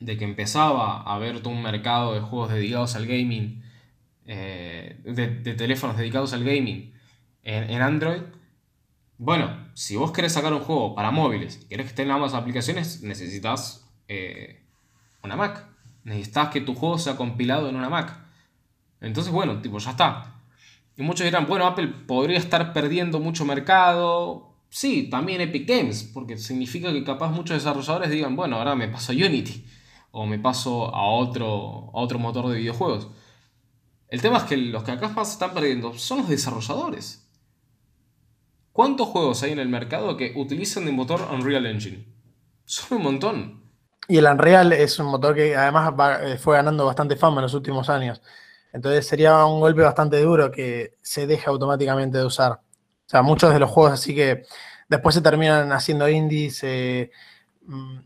de 0.00 0.16
que 0.16 0.24
empezaba 0.24 1.02
a 1.02 1.14
haber 1.14 1.40
todo 1.40 1.52
un 1.52 1.62
mercado 1.62 2.14
de 2.14 2.20
juegos 2.20 2.50
dedicados 2.50 2.94
al 2.96 3.06
gaming, 3.06 3.62
eh, 4.26 5.00
de, 5.04 5.54
teléfonos 5.54 5.96
dedicados 5.96 6.32
al 6.32 6.44
gaming 6.44 6.94
en, 7.42 7.70
en 7.70 7.82
Android. 7.82 8.22
Bueno, 9.18 9.68
si 9.74 9.96
vos 9.96 10.12
querés 10.12 10.32
sacar 10.32 10.52
un 10.52 10.60
juego 10.60 10.94
para 10.94 11.10
móviles 11.10 11.60
y 11.64 11.68
querés 11.68 11.86
que 11.86 11.90
estén 11.90 12.10
ambas 12.10 12.34
aplicaciones, 12.34 13.02
necesitas 13.02 13.88
eh, 14.08 14.64
una 15.22 15.36
Mac. 15.36 15.66
Necesitas 16.04 16.48
que 16.48 16.60
tu 16.60 16.74
juego 16.74 16.98
sea 16.98 17.16
compilado 17.16 17.68
en 17.68 17.76
una 17.76 17.90
Mac. 17.90 18.18
Entonces, 19.00 19.32
bueno, 19.32 19.60
tipo, 19.60 19.78
ya 19.78 19.90
está. 19.90 20.37
Y 20.98 21.02
muchos 21.04 21.24
dirán, 21.24 21.46
bueno, 21.46 21.64
Apple 21.64 21.86
podría 22.08 22.38
estar 22.38 22.72
perdiendo 22.72 23.20
mucho 23.20 23.44
mercado. 23.44 24.56
Sí, 24.68 25.08
también 25.08 25.40
Epic 25.40 25.66
Games, 25.68 26.10
porque 26.12 26.36
significa 26.36 26.92
que 26.92 27.04
capaz 27.04 27.30
muchos 27.30 27.56
desarrolladores 27.56 28.10
digan, 28.10 28.34
bueno, 28.34 28.56
ahora 28.56 28.74
me 28.74 28.88
paso 28.88 29.12
a 29.12 29.14
Unity 29.14 29.64
o 30.10 30.26
me 30.26 30.40
paso 30.40 30.92
a 30.92 31.06
otro, 31.06 31.92
a 31.94 32.00
otro 32.00 32.18
motor 32.18 32.48
de 32.48 32.58
videojuegos. 32.58 33.08
El 34.08 34.20
tema 34.20 34.38
es 34.38 34.42
que 34.42 34.56
los 34.56 34.82
que 34.82 34.90
acá 34.90 35.08
más 35.10 35.30
están 35.30 35.54
perdiendo 35.54 35.96
son 35.96 36.18
los 36.18 36.28
desarrolladores. 36.28 37.30
¿Cuántos 38.72 39.06
juegos 39.06 39.44
hay 39.44 39.52
en 39.52 39.60
el 39.60 39.68
mercado 39.68 40.16
que 40.16 40.32
utilizan 40.34 40.88
el 40.88 40.94
motor 40.94 41.28
Unreal 41.32 41.66
Engine? 41.66 42.12
Son 42.64 42.98
un 42.98 43.04
montón. 43.04 43.62
Y 44.08 44.16
el 44.16 44.26
Unreal 44.26 44.72
es 44.72 44.98
un 44.98 45.06
motor 45.06 45.36
que 45.36 45.54
además 45.54 45.94
eh, 46.24 46.38
fue 46.38 46.56
ganando 46.56 46.86
bastante 46.86 47.14
fama 47.14 47.36
en 47.36 47.42
los 47.42 47.54
últimos 47.54 47.88
años. 47.88 48.20
Entonces 48.72 49.06
sería 49.06 49.44
un 49.44 49.60
golpe 49.60 49.82
bastante 49.82 50.20
duro 50.20 50.50
que 50.50 50.94
se 51.02 51.26
deje 51.26 51.48
automáticamente 51.48 52.18
de 52.18 52.24
usar. 52.24 52.52
O 52.52 53.10
sea, 53.10 53.22
muchos 53.22 53.52
de 53.52 53.58
los 53.58 53.70
juegos 53.70 53.92
así 53.92 54.14
que 54.14 54.42
después 54.88 55.14
se 55.14 55.22
terminan 55.22 55.72
haciendo 55.72 56.08
indies. 56.08 56.60
eh, 56.62 57.10
mm, 57.66 57.98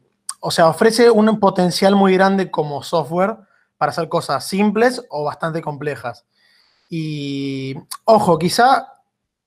o 0.44 0.50
sea, 0.50 0.68
ofrece 0.68 1.10
un 1.10 1.38
potencial 1.38 1.94
muy 1.94 2.14
grande 2.14 2.50
como 2.50 2.82
software 2.82 3.36
para 3.76 3.90
hacer 3.90 4.08
cosas 4.08 4.46
simples 4.46 5.02
o 5.08 5.24
bastante 5.24 5.62
complejas. 5.62 6.26
Y 6.90 7.76
ojo, 8.04 8.38
quizá 8.38 8.88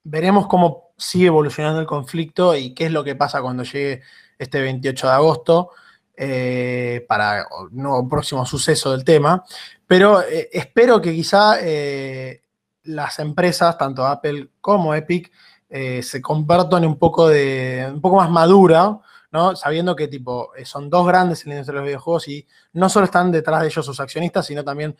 veremos 0.04 0.48
cómo 0.48 0.92
sigue 0.98 1.28
evolucionando 1.28 1.82
el 1.82 1.86
conflicto 1.86 2.56
y 2.56 2.74
qué 2.74 2.86
es 2.86 2.92
lo 2.92 3.04
que 3.04 3.16
pasa 3.16 3.42
cuando 3.42 3.64
llegue 3.64 4.02
este 4.40 4.62
28 4.62 5.08
de 5.08 5.14
agosto 5.14 5.72
eh, 6.16 7.06
para 7.10 7.46
un 7.72 8.10
próximo 8.10 8.46
suceso 8.46 8.92
del 8.92 9.04
tema. 9.04 9.44
Pero 9.88 10.22
eh, 10.22 10.50
espero 10.52 11.02
que 11.02 11.14
quizá 11.14 11.58
eh, 11.62 12.42
las 12.84 13.20
empresas, 13.20 13.78
tanto 13.78 14.06
Apple 14.06 14.50
como 14.62 14.94
Epic, 14.94 15.32
eh, 15.70 16.02
se 16.02 16.22
conviertan 16.22 16.84
en 16.84 16.90
un 16.92 16.98
poco 16.98 17.28
de 17.28 17.90
un 17.94 18.02
poco 18.02 18.18
más 18.18 18.30
madura, 18.30 19.00
¿no? 19.32 19.56
Sabiendo 19.56 19.96
que 19.96 20.08
tipo 20.08 20.52
son 20.64 20.90
dos 20.90 21.08
grandes 21.08 21.44
en 21.44 21.50
la 21.50 21.56
industria 21.56 21.76
de 21.76 21.82
los 21.82 21.88
videojuegos 21.88 22.28
y 22.28 22.48
no 22.74 22.90
solo 22.90 23.06
están 23.06 23.32
detrás 23.32 23.62
de 23.62 23.68
ellos 23.68 23.86
sus 23.86 24.00
accionistas, 24.00 24.46
sino 24.46 24.64
también 24.64 24.96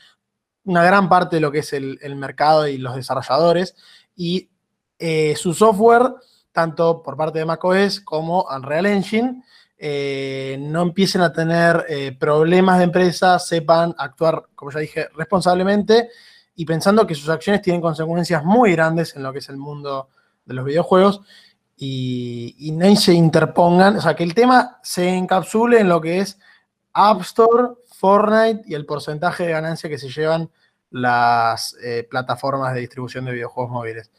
una 0.66 0.84
gran 0.84 1.08
parte 1.08 1.38
de 1.38 1.40
lo 1.40 1.52
que 1.52 1.60
es 1.60 1.74
el, 1.74 2.00
el 2.02 2.16
mercado 2.16 2.68
y 2.68 2.78
los 2.78 2.96
desarrolladores. 2.96 3.76
Y 4.16 4.50
su 5.36 5.54
software, 5.54 6.14
tanto 6.52 7.04
por 7.04 7.18
parte 7.18 7.40
de 7.40 7.46
macOS 7.46 8.00
como 8.00 8.44
Unreal 8.44 8.86
Engine, 8.86 9.44
eh, 9.78 10.58
no 10.60 10.82
empiecen 10.82 11.22
a 11.22 11.34
tener 11.34 11.86
eh, 11.90 12.16
problemas 12.18 12.78
de 12.78 12.86
empresa, 12.86 13.40
sepan 13.40 13.94
actuar, 13.98 14.46
como 14.56 14.72
ya 14.72 14.80
dije, 14.80 15.10
responsablemente 15.16 16.10
y 16.56 16.66
pensando 16.66 17.06
que 17.06 17.16
sus 17.16 17.30
acciones 17.30 17.62
tienen 17.62 17.82
consecuencias 17.82 18.44
muy 18.46 18.72
grandes 18.72 19.16
en 19.16 19.24
lo 19.24 19.34
que 19.34 19.40
es 19.40 19.50
el 19.50 19.58
mundo 19.58 20.10
de 20.46 20.54
los 20.54 20.66
videojuegos 20.66 21.22
y, 21.76 22.72
no 22.74 22.96
se 22.96 23.14
interpongan, 23.14 23.98
o 23.98 24.02
sea, 24.02 24.16
que 24.16 24.24
el 24.24 24.34
tema 24.34 24.80
se 24.82 25.10
encapsule 25.10 25.82
en 25.82 25.90
lo 25.90 26.00
que 26.00 26.20
es 26.20 26.40
App 26.94 27.22
Store, 27.22 27.74
Fortnite 27.98 28.64
y 28.66 28.76
el 28.76 28.86
porcentaje 28.86 29.46
de 29.46 29.52
ganancia 29.52 29.90
que 29.90 29.98
se 29.98 30.10
llevan 30.10 30.50
las 30.92 31.76
eh, 31.84 32.08
plataformas 32.10 32.74
de 32.74 32.80
distribución 32.80 33.26
de 33.26 33.34
videojuegos 33.34 33.72
móviles. 33.72 34.10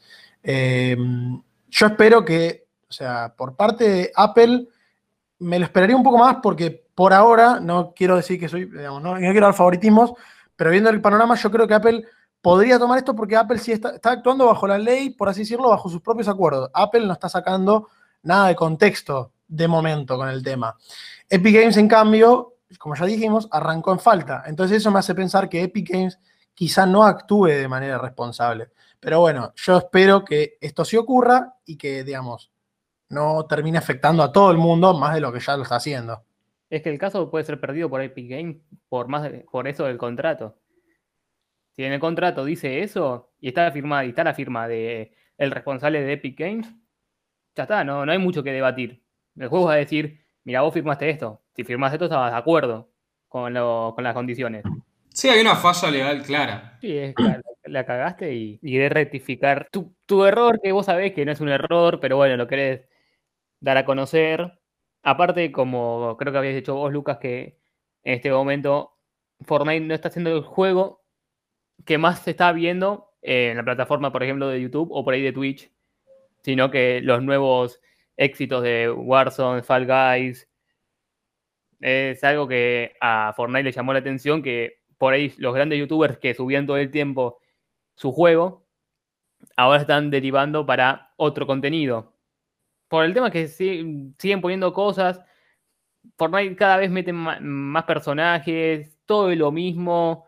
Yo 0.42 1.86
espero 1.86 2.24
que, 2.24 2.66
o 2.88 2.92
sea, 2.92 3.34
por 3.36 3.56
parte 3.56 3.88
de 3.88 4.12
Apple, 4.14 4.68
me 5.38 5.58
lo 5.58 5.64
esperaría 5.64 5.96
un 5.96 6.02
poco 6.02 6.18
más 6.18 6.36
porque 6.42 6.86
por 6.94 7.12
ahora, 7.12 7.60
no 7.60 7.92
quiero 7.94 8.16
decir 8.16 8.40
que 8.40 8.48
soy, 8.48 8.64
digamos, 8.64 9.02
no, 9.02 9.16
quiero 9.16 9.46
dar 9.46 9.54
favoritismos, 9.54 10.12
pero 10.56 10.70
viendo 10.70 10.88
el 10.90 11.00
panorama, 11.00 11.34
yo 11.34 11.50
creo 11.50 11.68
que 11.68 11.74
Apple 11.74 12.04
podría 12.40 12.78
tomar 12.78 12.98
esto 12.98 13.14
porque 13.14 13.36
Apple 13.36 13.58
sí 13.58 13.72
está, 13.72 13.90
está 13.96 14.12
actuando 14.12 14.46
bajo 14.46 14.66
la 14.66 14.78
ley, 14.78 15.10
por 15.10 15.28
así 15.28 15.40
decirlo, 15.40 15.68
bajo 15.68 15.88
sus 15.88 16.00
propios 16.00 16.28
acuerdos. 16.28 16.70
Apple 16.72 17.06
no 17.06 17.12
está 17.12 17.28
sacando 17.28 17.88
nada 18.22 18.48
de 18.48 18.56
contexto 18.56 19.32
de 19.46 19.68
momento 19.68 20.16
con 20.16 20.28
el 20.28 20.42
tema. 20.42 20.74
Epic 21.28 21.54
Games, 21.54 21.76
en 21.76 21.88
cambio, 21.88 22.54
como 22.78 22.94
ya 22.94 23.04
dijimos, 23.04 23.48
arrancó 23.50 23.92
en 23.92 24.00
falta. 24.00 24.44
Entonces 24.46 24.78
eso 24.78 24.90
me 24.90 24.98
hace 24.98 25.14
pensar 25.14 25.48
que 25.48 25.62
Epic 25.62 25.90
Games 25.90 26.18
quizá 26.54 26.86
no 26.86 27.04
actúe 27.04 27.46
de 27.46 27.68
manera 27.68 27.98
responsable. 27.98 28.70
Pero 28.98 29.20
bueno, 29.20 29.52
yo 29.56 29.78
espero 29.78 30.24
que 30.24 30.56
esto 30.60 30.84
sí 30.84 30.96
ocurra 30.96 31.54
y 31.64 31.76
que, 31.76 32.02
digamos, 32.02 32.50
no 33.08 33.46
termine 33.46 33.78
afectando 33.78 34.22
a 34.22 34.32
todo 34.32 34.50
el 34.50 34.58
mundo 34.58 34.94
más 34.94 35.14
de 35.14 35.20
lo 35.20 35.32
que 35.32 35.40
ya 35.40 35.56
lo 35.56 35.62
está 35.62 35.76
haciendo. 35.76 36.24
Es 36.68 36.82
que 36.82 36.90
el 36.90 36.98
caso 36.98 37.30
puede 37.30 37.44
ser 37.44 37.60
perdido 37.60 37.88
por 37.88 38.02
Epic 38.02 38.28
Games 38.28 38.56
por, 38.88 39.08
más, 39.08 39.30
por 39.50 39.68
eso 39.68 39.84
del 39.84 39.98
contrato. 39.98 40.58
Si 41.76 41.84
en 41.84 41.92
el 41.92 42.00
contrato 42.00 42.44
dice 42.44 42.82
eso 42.82 43.32
y 43.40 43.48
está 43.48 43.70
firmada 43.70 44.04
y 44.04 44.08
está 44.08 44.24
la 44.24 44.34
firma 44.34 44.66
de 44.66 45.12
el 45.38 45.50
responsable 45.50 46.02
de 46.02 46.14
Epic 46.14 46.38
Games, 46.38 46.66
ya 47.54 47.64
está, 47.64 47.84
no, 47.84 48.04
no 48.04 48.12
hay 48.12 48.18
mucho 48.18 48.42
que 48.42 48.52
debatir. 48.52 49.02
El 49.36 49.48
juego 49.48 49.66
va 49.66 49.74
a 49.74 49.76
decir, 49.76 50.24
mira, 50.44 50.62
vos 50.62 50.72
firmaste 50.72 51.10
esto. 51.10 51.42
Si 51.54 51.64
firmaste 51.64 51.96
esto, 51.96 52.06
estabas 52.06 52.32
de 52.32 52.38
acuerdo 52.38 52.90
con, 53.28 53.54
con 53.54 54.04
las 54.04 54.14
condiciones. 54.14 54.64
Sí, 55.10 55.28
hay 55.28 55.40
una 55.40 55.56
falla 55.56 55.90
legal 55.90 56.22
clara. 56.22 56.78
Sí, 56.80 56.96
es 56.96 57.14
claro, 57.14 57.42
la 57.64 57.84
cagaste 57.84 58.34
y, 58.34 58.58
y 58.62 58.76
de 58.78 58.88
rectificar 58.88 59.68
tu, 59.70 59.94
tu, 60.06 60.24
error, 60.24 60.60
que 60.62 60.72
vos 60.72 60.86
sabés 60.86 61.12
que 61.12 61.24
no 61.24 61.32
es 61.32 61.40
un 61.40 61.48
error, 61.48 62.00
pero 62.00 62.16
bueno, 62.16 62.36
lo 62.36 62.46
querés 62.46 62.82
dar 63.60 63.76
a 63.76 63.84
conocer. 63.84 64.58
Aparte, 65.02 65.52
como 65.52 66.16
creo 66.18 66.32
que 66.32 66.38
habías 66.38 66.54
dicho 66.54 66.74
vos, 66.74 66.92
Lucas, 66.92 67.18
que 67.18 67.58
en 68.02 68.14
este 68.14 68.30
momento 68.30 68.96
Fortnite 69.40 69.80
no 69.86 69.94
está 69.94 70.08
haciendo 70.08 70.34
el 70.34 70.42
juego 70.42 71.04
que 71.84 71.98
más 71.98 72.20
se 72.20 72.30
está 72.30 72.52
viendo 72.52 73.12
en 73.22 73.56
la 73.56 73.64
plataforma, 73.64 74.12
por 74.12 74.22
ejemplo, 74.22 74.48
de 74.48 74.60
YouTube 74.60 74.88
o 74.92 75.04
por 75.04 75.14
ahí 75.14 75.22
de 75.22 75.32
Twitch, 75.32 75.70
sino 76.42 76.70
que 76.70 77.00
los 77.02 77.22
nuevos 77.22 77.80
éxitos 78.16 78.62
de 78.62 78.90
Warzone, 78.90 79.62
Fall 79.62 79.86
Guys, 79.86 80.48
es 81.80 82.24
algo 82.24 82.48
que 82.48 82.94
a 83.00 83.32
Fortnite 83.36 83.64
le 83.64 83.72
llamó 83.72 83.92
la 83.92 83.98
atención, 83.98 84.42
que 84.42 84.80
por 84.98 85.12
ahí 85.12 85.34
los 85.38 85.54
grandes 85.54 85.78
youtubers 85.78 86.18
que 86.18 86.34
subían 86.34 86.66
todo 86.66 86.78
el 86.78 86.90
tiempo 86.90 87.38
su 87.96 88.12
juego, 88.12 88.66
ahora 89.56 89.80
están 89.80 90.10
derivando 90.10 90.64
para 90.64 91.12
otro 91.16 91.46
contenido. 91.46 92.15
Por 92.88 93.04
el 93.04 93.14
tema 93.14 93.30
que 93.30 93.48
siguen 93.48 94.40
poniendo 94.40 94.72
cosas, 94.72 95.20
Fortnite 96.16 96.56
cada 96.56 96.76
vez 96.78 96.90
meten 96.90 97.16
más 97.16 97.84
personajes, 97.84 98.96
todo 99.06 99.34
lo 99.34 99.52
mismo. 99.52 100.26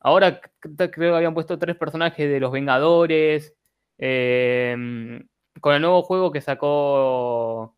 Ahora 0.00 0.40
creo 0.60 0.90
que 0.90 1.16
habían 1.16 1.34
puesto 1.34 1.58
tres 1.58 1.76
personajes 1.76 2.30
de 2.30 2.40
los 2.40 2.52
Vengadores. 2.52 3.54
Em, 3.98 5.28
con 5.60 5.74
el 5.74 5.82
nuevo 5.82 6.02
juego 6.02 6.32
que 6.32 6.40
sacó 6.40 7.76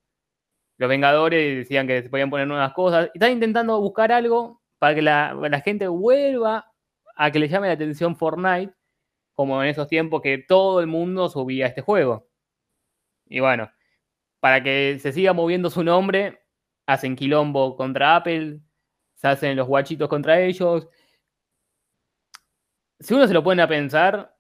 los 0.79 0.89
Vengadores, 0.89 1.57
decían 1.59 1.87
que 1.87 2.03
se 2.03 2.11
podían 2.11 2.31
poner 2.31 2.47
nuevas 2.47 2.73
cosas. 2.75 3.11
Están 3.15 3.33
intentando 3.33 3.81
buscar 3.81 4.13
algo 4.13 4.63
para 4.79 4.95
que 4.95 5.03
la, 5.03 5.35
la, 5.35 5.61
gente 5.61 5.89
vuelva 5.89 6.73
a 7.17 7.31
que 7.31 7.39
le 7.39 7.49
llame 7.49 7.69
la 7.69 7.75
atención 7.75 8.17
Fortnite, 8.17 8.75
como 9.35 9.63
en 9.63 9.71
esos 9.71 9.89
tiempos 9.89 10.23
que 10.23 10.39
todo 10.39 10.81
el 10.81 10.87
mundo 10.87 11.29
subía 11.29 11.67
este 11.67 11.83
juego. 11.83 12.29
Y 13.27 13.41
bueno, 13.41 13.71
para 14.43 14.61
que 14.61 14.99
se 14.99 15.13
siga 15.13 15.33
moviendo 15.33 15.71
su 15.71 15.85
nombre, 15.85 16.43
hacen 16.87 17.15
quilombo 17.15 17.77
contra 17.77 18.17
Apple, 18.17 18.59
se 19.15 19.29
hacen 19.29 19.57
los 19.57 19.69
guachitos 19.69 20.09
contra 20.09 20.41
ellos. 20.41 20.89
Si 22.99 23.15
uno 23.15 23.29
se 23.29 23.35
lo 23.35 23.45
pone 23.45 23.63
a 23.63 23.69
pensar, 23.69 24.37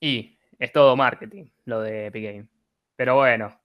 y 0.00 0.38
es 0.58 0.72
todo 0.72 0.96
marketing, 0.96 1.50
lo 1.66 1.82
de 1.82 2.06
Epic 2.06 2.24
Game. 2.24 2.48
Pero 2.96 3.16
bueno. 3.16 3.60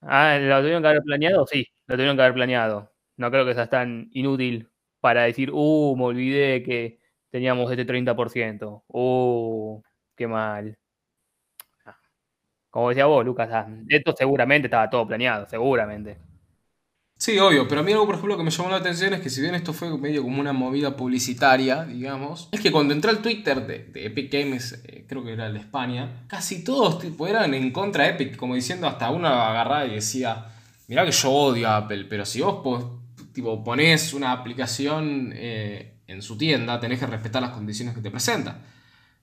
Ah, 0.00 0.36
¿Lo 0.40 0.58
tuvieron 0.60 0.82
que 0.82 0.88
haber 0.88 1.02
planeado? 1.02 1.46
Sí, 1.46 1.68
lo 1.86 1.94
tuvieron 1.94 2.16
que 2.16 2.22
haber 2.22 2.34
planeado. 2.34 2.92
No 3.16 3.30
creo 3.30 3.46
que 3.46 3.54
sea 3.54 3.68
tan 3.68 4.08
inútil 4.12 4.68
para 5.00 5.22
decir, 5.22 5.50
uh, 5.52 5.96
me 5.96 6.04
olvidé 6.06 6.64
que 6.64 6.98
teníamos 7.30 7.70
este 7.70 7.84
30%. 7.84 8.82
Uh, 8.88 9.80
qué 10.16 10.26
mal. 10.26 10.76
Como 12.74 12.88
decía 12.88 13.06
vos, 13.06 13.24
Lucas, 13.24 13.48
ah, 13.52 13.68
esto 13.88 14.16
seguramente 14.18 14.66
estaba 14.66 14.90
todo 14.90 15.06
planeado, 15.06 15.46
seguramente. 15.48 16.18
Sí, 17.16 17.38
obvio, 17.38 17.68
pero 17.68 17.82
a 17.82 17.84
mí 17.84 17.92
algo, 17.92 18.04
por 18.04 18.16
ejemplo, 18.16 18.36
que 18.36 18.42
me 18.42 18.50
llamó 18.50 18.68
la 18.68 18.78
atención 18.78 19.14
es 19.14 19.20
que 19.20 19.30
si 19.30 19.40
bien 19.40 19.54
esto 19.54 19.72
fue 19.72 19.96
medio 19.96 20.24
como 20.24 20.40
una 20.40 20.52
movida 20.52 20.96
publicitaria, 20.96 21.84
digamos, 21.84 22.48
es 22.50 22.58
que 22.58 22.72
cuando 22.72 22.92
entré 22.92 23.12
al 23.12 23.22
Twitter 23.22 23.64
de, 23.64 23.92
Epic 24.06 24.32
Games, 24.32 24.82
eh, 24.88 25.04
creo 25.08 25.22
que 25.22 25.34
era 25.34 25.46
el 25.46 25.52
de 25.52 25.60
España, 25.60 26.24
casi 26.26 26.64
todos 26.64 26.98
tipo, 26.98 27.28
eran 27.28 27.54
en 27.54 27.70
contra 27.70 28.06
de 28.06 28.10
Epic, 28.10 28.36
como 28.36 28.56
diciendo 28.56 28.88
hasta 28.88 29.08
uno 29.08 29.28
agarraba 29.28 29.86
y 29.86 29.94
decía, 29.94 30.46
mirá 30.88 31.04
que 31.04 31.12
yo 31.12 31.30
odio 31.30 31.68
a 31.68 31.76
Apple, 31.76 32.06
pero 32.10 32.24
si 32.24 32.40
vos 32.40 32.60
tipo, 33.32 33.62
ponés 33.62 34.12
una 34.14 34.32
aplicación 34.32 35.30
eh, 35.32 36.00
en 36.08 36.22
su 36.22 36.36
tienda, 36.36 36.80
tenés 36.80 36.98
que 36.98 37.06
respetar 37.06 37.40
las 37.40 37.52
condiciones 37.52 37.94
que 37.94 38.00
te 38.00 38.10
presenta. 38.10 38.62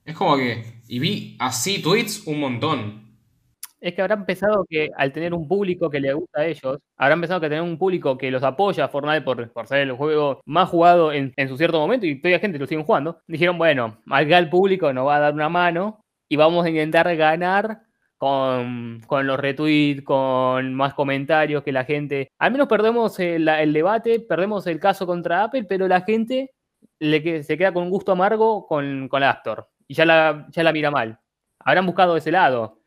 Es 0.06 0.16
como 0.16 0.38
que, 0.38 0.80
y 0.88 0.98
vi 0.98 1.36
así 1.38 1.82
tweets 1.82 2.22
un 2.26 2.40
montón, 2.40 3.01
es 3.82 3.94
que 3.94 4.00
habrá 4.00 4.14
empezado 4.14 4.64
que 4.68 4.90
al 4.96 5.12
tener 5.12 5.34
un 5.34 5.48
público 5.48 5.90
que 5.90 5.98
le 5.98 6.14
gusta 6.14 6.40
a 6.40 6.46
ellos, 6.46 6.78
habrá 6.96 7.14
empezado 7.14 7.40
que 7.40 7.48
tener 7.48 7.62
un 7.62 7.76
público 7.76 8.16
que 8.16 8.30
los 8.30 8.44
apoya 8.44 8.84
a 8.84 8.88
Fortnite 8.88 9.22
por, 9.22 9.52
por 9.52 9.66
ser 9.66 9.78
el 9.80 9.92
juego 9.92 10.40
más 10.46 10.68
jugado 10.68 11.12
en, 11.12 11.32
su 11.48 11.56
cierto 11.56 11.80
momento 11.80 12.06
y 12.06 12.14
todavía 12.20 12.38
gente 12.38 12.60
lo 12.60 12.66
siguen 12.66 12.84
jugando. 12.84 13.20
Dijeron, 13.26 13.58
bueno, 13.58 13.98
acá 14.08 14.38
el 14.38 14.48
público 14.48 14.92
nos 14.92 15.08
va 15.08 15.16
a 15.16 15.20
dar 15.20 15.34
una 15.34 15.48
mano 15.48 16.04
y 16.28 16.36
vamos 16.36 16.64
a 16.64 16.70
intentar 16.70 17.14
ganar 17.16 17.80
con, 18.18 19.00
los 19.10 19.40
retweets, 19.40 20.02
con 20.02 20.74
más 20.74 20.94
comentarios 20.94 21.64
que 21.64 21.72
la 21.72 21.84
gente. 21.84 22.30
Al 22.38 22.52
menos 22.52 22.68
perdemos 22.68 23.18
el, 23.18 23.72
debate, 23.72 24.20
perdemos 24.20 24.64
el 24.68 24.78
caso 24.78 25.08
contra 25.08 25.42
Apple, 25.42 25.64
pero 25.64 25.88
la 25.88 26.02
gente 26.02 26.52
se 27.00 27.58
queda 27.58 27.72
con 27.72 27.82
un 27.82 27.90
gusto 27.90 28.12
amargo 28.12 28.64
con, 28.68 29.08
con 29.08 29.20
la 29.20 29.30
App 29.30 29.66
y 29.88 29.94
ya 29.94 30.04
la, 30.06 30.46
ya 30.50 30.62
la 30.62 30.72
mira 30.72 30.92
mal. 30.92 31.18
Habrán 31.58 31.86
buscado 31.86 32.16
ese 32.16 32.30
lado 32.30 32.81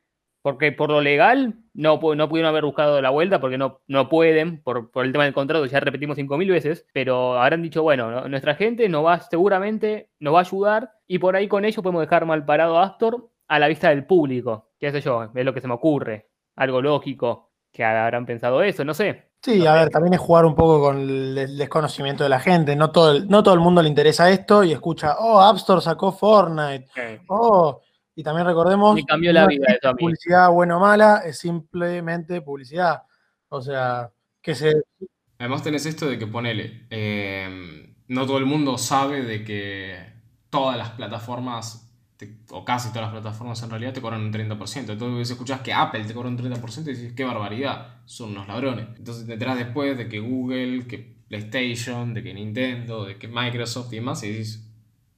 porque 0.46 0.72
por 0.72 0.92
lo 0.92 1.02
legal 1.02 1.56
no, 1.74 2.00
no 2.16 2.30
pudieron 2.30 2.48
haber 2.48 2.66
buscado 2.66 3.02
la 3.02 3.10
vuelta 3.10 3.42
porque 3.42 3.58
no, 3.58 3.82
no 3.88 4.10
pueden 4.10 4.62
por, 4.62 4.92
el 4.94 5.12
tema 5.12 5.24
del 5.24 5.34
contrato, 5.34 5.66
ya 5.66 5.80
repetimos 5.80 6.20
5.000 6.20 6.52
veces, 6.52 6.86
pero 6.94 7.42
habrán 7.42 7.64
dicho, 7.64 7.82
bueno, 7.82 8.28
nuestra 8.28 8.54
gente 8.54 8.88
nos 8.88 9.04
va, 9.04 9.20
seguramente 9.22 10.12
nos 10.20 10.36
va 10.36 10.38
a 10.38 10.42
ayudar 10.44 10.92
y 11.08 11.18
por 11.18 11.36
ahí 11.36 11.48
con 11.48 11.66
ello 11.66 11.82
podemos 11.82 12.02
dejar 12.02 12.28
mal 12.28 12.46
parado 12.46 12.78
a 12.78 12.84
Astor 12.84 13.28
a 13.48 13.58
la 13.58 13.68
vista 13.68 13.90
del 13.90 14.06
público, 14.06 14.70
qué 14.80 14.92
sé 14.92 15.02
yo, 15.02 15.32
es 15.34 15.46
lo 15.46 15.52
que 15.52 15.62
se 15.62 15.68
me 15.68 15.74
ocurre, 15.74 16.28
algo 16.56 16.80
lógico, 16.80 17.50
que 17.72 17.84
habrán 17.84 18.28
pensado 18.28 18.62
eso, 18.62 18.86
no 18.86 18.94
sé. 18.94 19.32
Sí, 19.42 19.66
a 19.66 19.74
ver, 19.74 19.90
también 19.90 20.14
es 20.14 20.20
jugar 20.20 20.46
un 20.46 20.54
poco 20.54 20.80
con 20.80 21.00
el 21.00 21.58
desconocimiento 21.58 22.24
de 22.24 22.30
la 22.30 22.40
gente. 22.40 22.76
No 22.76 22.92
todo, 22.92 23.12
el, 23.12 23.28
no 23.28 23.44
todo 23.44 23.54
el 23.54 23.60
mundo 23.60 23.82
le 23.82 23.90
interesa 23.90 24.30
esto 24.30 24.64
y 24.64 24.72
escucha, 24.72 25.18
oh, 25.20 25.40
App 25.40 25.58
Store 25.58 25.82
sacó 25.82 26.12
Fortnite. 26.12 26.88
Oh, 27.28 27.82
y 28.16 28.24
también 28.24 28.48
recordemos, 28.48 28.98
cambió 29.06 29.34
la 29.34 29.46
vida 29.46 29.68
publicidad 30.00 30.50
buena 30.50 30.78
o 30.78 30.80
mala, 30.80 31.22
es 31.26 31.38
simplemente 31.38 32.42
publicidad. 32.42 33.04
O 33.50 33.62
sea, 33.62 34.10
que 34.42 34.56
se... 34.56 34.74
Además 35.38 35.64
tenés 35.64 35.86
esto 35.86 36.10
de 36.10 36.18
que 36.18 36.26
ponele, 36.26 36.88
eh, 36.90 37.94
no 38.08 38.26
todo 38.26 38.38
el 38.38 38.46
mundo 38.46 38.78
sabe 38.78 39.24
de 39.24 39.44
que 39.44 39.98
todas 40.50 40.78
las 40.78 40.92
plataformas, 40.92 41.92
o 42.52 42.64
casi 42.64 42.90
todas 42.90 43.04
las 43.04 43.12
plataformas 43.12 43.62
en 43.62 43.70
realidad 43.70 43.94
te 43.94 44.02
cobran 44.02 44.22
un 44.22 44.32
30%. 44.32 44.94
Entonces 44.94 45.32
escuchás 45.32 45.60
que 45.60 45.74
Apple 45.74 46.06
te 46.06 46.14
cobra 46.14 46.30
un 46.30 46.38
30% 46.38 46.84
y 46.84 46.90
dices, 46.92 47.14
qué 47.14 47.26
barbaridad, 47.26 47.98
son 48.06 48.32
unos 48.32 48.48
ladrones. 48.48 48.88
Entonces 48.98 49.28
te 49.28 49.34
enterás 49.34 49.58
después 49.58 49.98
de 49.98 50.08
que 50.08 50.22
Google, 50.22 50.88
que 50.88 51.18
PlayStation, 51.28 52.14
de 52.14 52.24
que 52.24 52.34
Nintendo, 52.34 53.04
de 53.04 53.18
que 53.18 53.28
Microsoft 53.28 53.92
y 53.92 53.98
demás, 53.98 54.24
y 54.24 54.30
dices, 54.30 54.65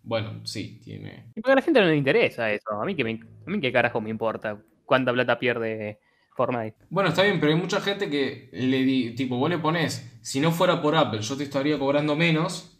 bueno, 0.07 0.39
sí, 0.45 0.79
tiene. 0.81 1.25
Porque 1.35 1.51
a 1.51 1.55
la 1.55 1.61
gente 1.61 1.81
no 1.81 1.87
le 1.87 1.97
interesa 1.97 2.49
eso. 2.49 2.71
A 2.71 2.85
mí, 2.85 2.95
que 2.95 3.01
a 3.01 3.05
mí 3.05 3.59
qué 3.59 3.71
carajo 3.73 3.99
me 3.99 4.09
importa 4.09 4.57
cuánta 4.85 5.11
plata 5.11 5.37
pierde 5.37 5.99
Fortnite. 6.33 6.77
Bueno, 6.89 7.09
está 7.09 7.23
bien, 7.23 7.41
pero 7.41 7.51
hay 7.51 7.59
mucha 7.59 7.81
gente 7.81 8.09
que 8.09 8.49
le 8.53 8.83
di, 8.83 9.15
tipo, 9.15 9.37
vos 9.37 9.49
le 9.49 9.57
pones, 9.57 10.17
si 10.21 10.39
no 10.39 10.51
fuera 10.51 10.81
por 10.81 10.95
Apple, 10.95 11.21
yo 11.21 11.35
te 11.35 11.43
estaría 11.43 11.77
cobrando 11.77 12.15
menos, 12.15 12.79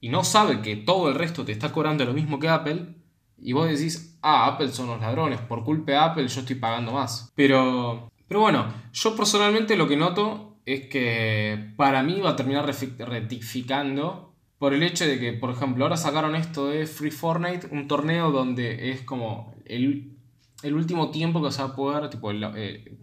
y 0.00 0.10
no 0.10 0.22
sabe 0.22 0.60
que 0.60 0.76
todo 0.76 1.08
el 1.08 1.14
resto 1.14 1.46
te 1.46 1.52
está 1.52 1.72
cobrando 1.72 2.04
lo 2.04 2.12
mismo 2.12 2.38
que 2.38 2.48
Apple, 2.48 2.94
y 3.38 3.54
vos 3.54 3.70
decís, 3.70 4.18
ah, 4.20 4.46
Apple 4.46 4.68
son 4.68 4.88
los 4.88 5.00
ladrones, 5.00 5.40
por 5.40 5.64
culpa 5.64 5.92
de 5.92 5.98
Apple 5.98 6.28
yo 6.28 6.40
estoy 6.40 6.56
pagando 6.56 6.92
más. 6.92 7.32
Pero, 7.34 8.10
pero 8.28 8.40
bueno, 8.40 8.66
yo 8.92 9.16
personalmente 9.16 9.78
lo 9.78 9.88
que 9.88 9.96
noto 9.96 10.58
es 10.66 10.88
que 10.88 11.72
para 11.76 12.02
mí 12.02 12.20
va 12.20 12.30
a 12.30 12.36
terminar 12.36 12.66
rectificando 12.66 14.29
por 14.60 14.74
el 14.74 14.82
hecho 14.82 15.06
de 15.06 15.18
que, 15.18 15.32
por 15.32 15.48
ejemplo, 15.48 15.84
ahora 15.84 15.96
sacaron 15.96 16.36
esto 16.36 16.66
de 16.66 16.86
Free 16.86 17.10
Fortnite, 17.10 17.68
un 17.72 17.88
torneo 17.88 18.30
donde 18.30 18.90
es 18.90 19.00
como 19.00 19.54
el, 19.64 20.14
último 20.62 21.10
tiempo 21.10 21.42
que 21.42 21.50
se 21.50 21.62
va 21.62 21.70
a 21.70 21.74
poder, 21.74 22.10
tipo, 22.10 22.30
eh, 22.30 22.94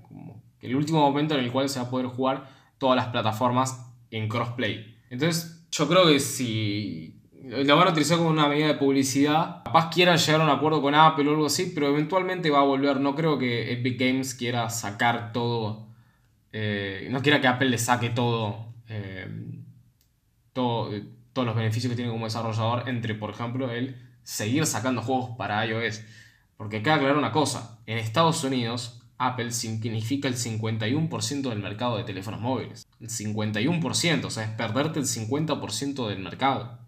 el, 0.61 0.75
último 0.75 0.99
momento 0.99 1.33
en 1.33 1.43
el 1.43 1.51
cual 1.51 1.67
se 1.67 1.79
va 1.79 1.87
a 1.87 1.89
poder 1.89 2.05
jugar 2.05 2.47
todas 2.77 2.95
las 2.95 3.07
plataformas 3.07 3.91
en 4.11 4.29
crossplay. 4.29 4.97
Entonces, 5.09 5.67
yo 5.71 5.87
creo 5.87 6.05
que 6.05 6.19
si 6.19 7.23
lo 7.43 7.75
van 7.75 7.87
a 7.87 7.91
utilizar 7.91 8.19
como 8.19 8.29
una 8.29 8.47
medida 8.47 8.67
de 8.67 8.75
publicidad, 8.75 9.63
capaz 9.63 9.89
quieran 9.89 10.19
llegar 10.19 10.41
a 10.41 10.43
un 10.43 10.51
acuerdo 10.51 10.79
con 10.79 10.93
Apple 10.93 11.27
o 11.27 11.31
algo 11.31 11.47
así, 11.47 11.71
pero 11.73 11.87
eventualmente 11.87 12.51
va 12.51 12.59
a 12.59 12.65
volver. 12.65 12.99
No 12.99 13.15
creo 13.15 13.39
que 13.39 13.73
Epic 13.73 13.99
Games 13.99 14.35
quiera 14.35 14.69
sacar 14.69 15.33
todo, 15.33 15.87
eh, 16.53 17.07
no 17.09 17.23
quiera 17.23 17.41
que 17.41 17.47
Apple 17.47 17.69
le 17.69 17.79
saque 17.79 18.11
todo, 18.11 18.75
eh, 18.89 19.27
todo 20.53 20.91
todos 21.37 21.45
los 21.45 21.55
beneficios 21.55 21.91
que 21.91 21.95
tiene 21.95 22.09
como 22.09 22.25
desarrollador 22.25 22.89
entre, 22.89 23.13
por 23.13 23.29
ejemplo, 23.29 23.69
el 23.69 23.95
seguir 24.23 24.65
sacando 24.65 25.03
juegos 25.03 25.37
para 25.37 25.63
iOS. 25.67 26.01
Porque 26.57 26.81
que 26.81 26.89
aclarar 26.89 27.15
una 27.15 27.31
cosa, 27.31 27.79
en 27.85 27.99
Estados 27.99 28.43
Unidos 28.43 29.03
Apple 29.19 29.51
significa 29.51 30.27
el 30.27 30.35
51% 30.35 31.49
del 31.49 31.59
mercado 31.59 31.97
de 31.97 32.05
teléfonos 32.05 32.41
móviles. 32.41 32.87
El 32.99 33.09
51%, 33.09 34.25
o 34.25 34.29
sea, 34.31 34.45
es 34.45 34.49
perderte 34.49 34.97
el 34.97 35.05
50% 35.05 36.07
del 36.07 36.19
mercado 36.23 36.79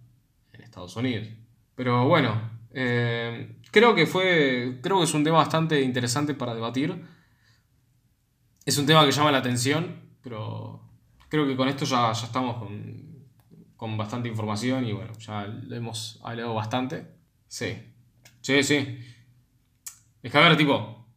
en 0.54 0.62
Estados 0.62 0.96
Unidos. 0.96 1.28
Pero 1.76 2.08
bueno, 2.08 2.42
eh, 2.74 3.56
creo 3.70 3.94
que 3.94 4.08
fue. 4.08 4.80
Creo 4.82 4.98
que 4.98 5.04
es 5.04 5.14
un 5.14 5.24
tema 5.24 5.38
bastante 5.38 5.80
interesante 5.82 6.34
para 6.34 6.56
debatir. 6.56 7.06
Es 8.66 8.80
un 8.80 8.88
tema 8.88 9.06
que 9.06 9.12
llama 9.12 9.32
la 9.32 9.38
atención, 9.38 10.10
pero 10.24 10.82
creo 11.30 11.46
que 11.46 11.56
con 11.56 11.68
esto 11.68 11.86
ya, 11.86 12.12
ya 12.14 12.26
estamos 12.26 12.58
con, 12.58 13.09
con 13.80 13.96
bastante 13.96 14.28
información 14.28 14.84
y 14.84 14.92
bueno, 14.92 15.14
ya 15.20 15.46
lo 15.48 15.74
hemos 15.74 16.20
hablado 16.22 16.54
bastante. 16.54 17.08
Sí. 17.48 17.78
Sí, 18.42 18.62
sí. 18.62 19.00
Es 20.22 20.30
que 20.30 20.38
a 20.38 20.42
ver, 20.42 20.58
tipo, 20.58 21.08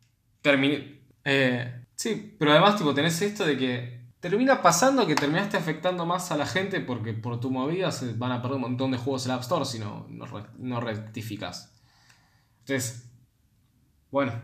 terminé. 0.40 1.00
Eh, 1.24 1.86
sí, 1.96 2.36
pero 2.38 2.52
además, 2.52 2.76
tipo, 2.76 2.94
tenés 2.94 3.20
esto 3.20 3.44
de 3.44 3.58
que 3.58 4.02
termina 4.20 4.62
pasando 4.62 5.08
que 5.08 5.16
terminaste 5.16 5.56
afectando 5.56 6.06
más 6.06 6.30
a 6.30 6.36
la 6.36 6.46
gente 6.46 6.78
porque 6.80 7.14
por 7.14 7.40
tu 7.40 7.50
movida 7.50 7.90
se 7.90 8.12
van 8.12 8.30
a 8.30 8.40
perder 8.40 8.58
un 8.58 8.62
montón 8.62 8.92
de 8.92 8.98
juegos 8.98 9.24
en 9.24 9.30
la 9.30 9.34
App 9.34 9.42
Store 9.42 9.64
si 9.64 9.80
no, 9.80 10.06
no, 10.08 10.80
rectificas. 10.80 11.74
Entonces, 12.60 13.10
bueno, 14.12 14.40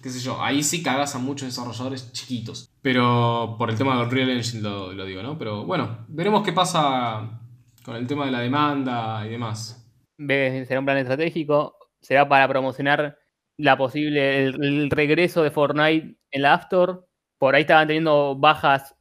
qué 0.00 0.08
sé 0.08 0.20
yo, 0.20 0.40
ahí 0.40 0.62
sí 0.62 0.84
cagas 0.84 1.16
a 1.16 1.18
muchos 1.18 1.48
desarrolladores 1.48 2.12
chiquitos. 2.12 2.70
Pero 2.80 3.56
por 3.58 3.70
el 3.70 3.76
tema 3.76 3.98
del 3.98 4.08
Real 4.08 4.30
Engine 4.30 4.62
lo, 4.62 4.92
lo 4.92 5.04
digo, 5.04 5.20
¿no? 5.20 5.36
Pero 5.36 5.64
bueno, 5.64 6.06
veremos 6.06 6.44
qué 6.44 6.52
pasa 6.52 7.39
con 7.84 7.96
el 7.96 8.06
tema 8.06 8.26
de 8.26 8.32
la 8.32 8.40
demanda 8.40 9.26
y 9.26 9.30
demás. 9.30 9.76
Será 10.16 10.80
un 10.80 10.84
plan 10.84 10.98
estratégico, 10.98 11.76
será 12.00 12.28
para 12.28 12.46
promocionar 12.48 13.18
la 13.56 13.76
posible, 13.76 14.44
el, 14.46 14.90
regreso 14.90 15.42
de 15.42 15.50
Fortnite 15.50 16.16
en 16.30 16.42
la 16.42 16.54
App 16.54 16.62
Store. 16.62 17.00
Por 17.38 17.54
ahí 17.54 17.62
estaban 17.62 17.86
teniendo 17.86 18.36
bajas 18.36 18.94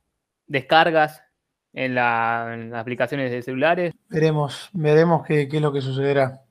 descargas 0.48 1.22
en, 1.74 1.96
las 1.96 2.74
aplicaciones 2.74 3.32
de 3.32 3.42
celulares. 3.42 3.94
Veremos, 4.10 4.70
veremos 4.74 5.26
qué, 5.26 5.48
qué 5.48 5.58
es 5.58 5.62
lo 5.62 5.74
que 5.74 5.82
sucederá. 5.82 6.42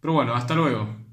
Pero 0.00 0.14
bueno, 0.14 0.34
hasta 0.34 0.54
luego. 0.54 1.05